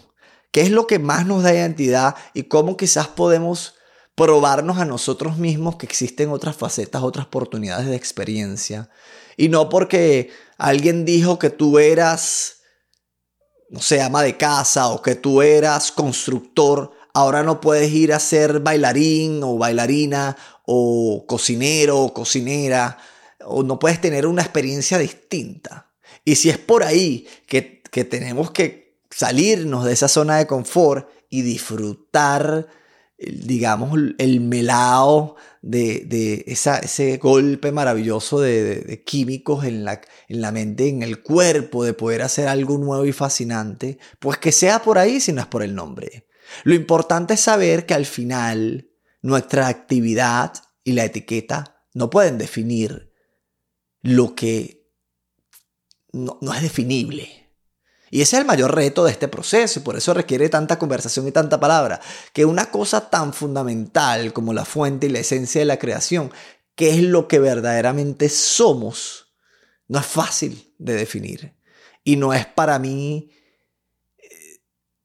¿Qué 0.51 0.63
es 0.63 0.71
lo 0.71 0.87
que 0.87 0.99
más 0.99 1.27
nos 1.27 1.43
da 1.43 1.55
identidad 1.55 2.17
y 2.33 2.45
cómo 2.45 2.77
quizás 2.77 3.09
podemos 3.09 3.76
probarnos 4.17 4.79
a 4.79 4.85
nosotros 4.85 5.37
mismos 5.39 5.77
que 5.77 5.87
existen 5.87 6.31
otras 6.31 6.57
facetas, 6.57 7.03
otras 7.03 7.27
oportunidades 7.27 7.87
de 7.87 7.97
experiencia. 7.97 8.91
Y 9.37 9.49
no 9.49 9.69
porque 9.69 10.31
alguien 10.59 11.05
dijo 11.05 11.39
que 11.39 11.51
tú 11.51 11.79
eras 11.79 12.57
no 13.69 13.81
sé, 13.81 14.01
ama 14.01 14.23
de 14.23 14.37
casa 14.37 14.89
o 14.89 15.03
que 15.03 15.15
tú 15.15 15.43
eras 15.43 15.91
constructor, 15.91 16.93
ahora 17.15 17.43
no 17.43 17.61
puedes 17.61 17.91
ir 17.93 18.13
a 18.13 18.21
ser 18.21 18.61
bailarín 18.61 19.43
o 19.43 19.59
bailarina 19.59 20.37
o 20.65 21.25
cocinero 21.27 22.01
o 22.01 22.15
cocinera 22.15 22.99
o 23.45 23.63
no 23.63 23.79
puedes 23.79 24.01
tener 24.01 24.27
una 24.27 24.43
experiencia 24.43 24.99
distinta. 24.99 25.91
Y 26.25 26.37
si 26.37 26.51
es 26.51 26.59
por 26.59 26.83
ahí 26.83 27.27
que, 27.47 27.83
que 27.91 28.05
tenemos 28.05 28.51
que 28.51 28.99
salirnos 29.11 29.85
de 29.85 29.93
esa 29.93 30.09
zona 30.09 30.37
de 30.37 30.47
confort 30.47 31.09
y 31.31 31.43
disfrutar, 31.43 32.67
digamos, 33.19 33.99
el 34.19 34.41
melao 34.41 35.37
de, 35.63 36.45
ese 36.47 37.17
golpe 37.17 37.73
maravilloso 37.73 38.41
de, 38.41 39.03
químicos 39.07 39.65
en 39.65 39.85
la, 39.85 40.01
en 40.29 40.41
la 40.41 40.53
mente, 40.53 40.89
en 40.89 41.03
el 41.03 41.23
cuerpo, 41.23 41.85
de 41.85 41.95
poder 41.95 42.23
hacer 42.23 42.49
algo 42.49 42.79
nuevo 42.79 43.07
y 43.07 43.13
fascinante, 43.13 43.99
pues 44.19 44.39
que 44.39 44.53
sea 44.53 44.83
por 44.83 44.99
ahí 44.99 45.21
si 45.21 45.33
no 45.33 45.41
es 45.41 45.47
por 45.47 45.63
el 45.63 45.75
nombre. 45.75 46.27
Lo 46.65 46.75
importante 46.75 47.35
es 47.35 47.41
saber 47.41 47.87
que 47.87 47.95
al 47.95 48.07
final 48.07 48.91
nuestra 49.23 49.69
actividad 49.69 50.53
y 50.85 50.93
la 50.93 51.05
etiqueta 51.05 51.83
no 51.95 52.11
pueden 52.11 52.39
definir 52.39 53.13
lo 54.03 54.35
que 54.35 54.93
no, 56.13 56.39
no 56.43 56.55
es 56.55 56.63
definible. 56.63 57.46
Y 58.11 58.21
ese 58.21 58.37
es 58.37 58.41
el 58.41 58.47
mayor 58.47 58.75
reto 58.75 59.05
de 59.05 59.11
este 59.11 59.29
proceso 59.29 59.81
y 59.81 59.83
por 59.83 59.97
eso 59.97 60.15
requiere 60.15 60.49
tanta 60.49 60.79
conversación 60.79 61.27
y 61.27 61.33
tanta 61.33 61.59
palabra, 61.59 62.01
que 62.33 62.45
una 62.45 62.71
cosa 62.71 63.11
tan 63.11 63.33
fundamental 63.33 64.33
como 64.33 64.53
la 64.53 64.65
fuente 64.65 65.07
y 65.07 65.11
la 65.11 65.19
esencia 65.19 65.61
de 65.61 65.65
la 65.65 65.79
creación, 65.79 66.31
que 66.77 66.91
es 66.91 67.03
lo 67.03 67.27
que 67.27 67.41
verdaderamente 67.41 68.29
somos, 68.29 69.35
no 69.89 69.99
es 69.99 70.07
fácil 70.07 70.75
de 70.79 70.95
definir. 70.95 71.57
Y 72.05 72.17
no 72.17 72.33
es 72.33 72.47
para 72.47 72.79
mí 72.79 73.33
eh, 74.19 74.61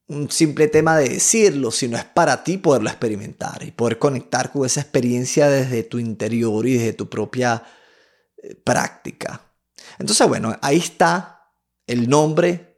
un 0.06 0.30
simple 0.30 0.68
tema 0.68 0.96
de 0.96 1.08
decirlo, 1.08 1.72
sino 1.72 1.96
es 1.96 2.04
para 2.04 2.44
ti 2.44 2.58
poderlo 2.58 2.88
experimentar 2.88 3.64
y 3.64 3.72
poder 3.72 3.98
conectar 3.98 4.52
con 4.52 4.64
esa 4.64 4.80
experiencia 4.80 5.48
desde 5.48 5.82
tu 5.82 5.98
interior 5.98 6.64
y 6.66 6.74
desde 6.74 6.92
tu 6.92 7.08
propia 7.08 7.64
eh, 8.36 8.54
práctica. 8.54 9.52
Entonces, 9.98 10.28
bueno, 10.28 10.56
ahí 10.62 10.78
está 10.78 11.50
el 11.86 12.08
nombre 12.08 12.71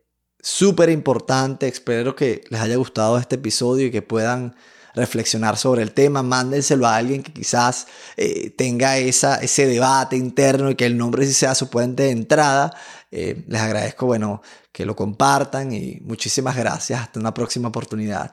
súper 0.44 0.90
importante. 0.90 1.66
Espero 1.66 2.14
que 2.14 2.44
les 2.50 2.60
haya 2.60 2.76
gustado 2.76 3.18
este 3.18 3.36
episodio 3.36 3.86
y 3.86 3.90
que 3.90 4.02
puedan 4.02 4.54
reflexionar 4.94 5.56
sobre 5.56 5.82
el 5.82 5.92
tema. 5.92 6.22
Mándenselo 6.22 6.86
a 6.86 6.96
alguien 6.96 7.22
que 7.22 7.32
quizás 7.32 7.86
eh, 8.16 8.50
tenga 8.50 8.98
ese 8.98 9.66
debate 9.66 10.16
interno 10.16 10.70
y 10.70 10.74
que 10.74 10.84
el 10.84 10.98
nombre 10.98 11.26
sí 11.26 11.32
sea 11.32 11.54
su 11.54 11.70
puente 11.70 12.04
de 12.04 12.10
entrada. 12.10 12.76
Eh, 13.10 13.42
les 13.48 13.60
agradezco, 13.60 14.04
bueno, 14.06 14.42
que 14.70 14.84
lo 14.84 14.94
compartan 14.94 15.72
y 15.72 15.98
muchísimas 16.02 16.56
gracias. 16.56 17.00
Hasta 17.00 17.20
una 17.20 17.32
próxima 17.32 17.68
oportunidad. 17.68 18.32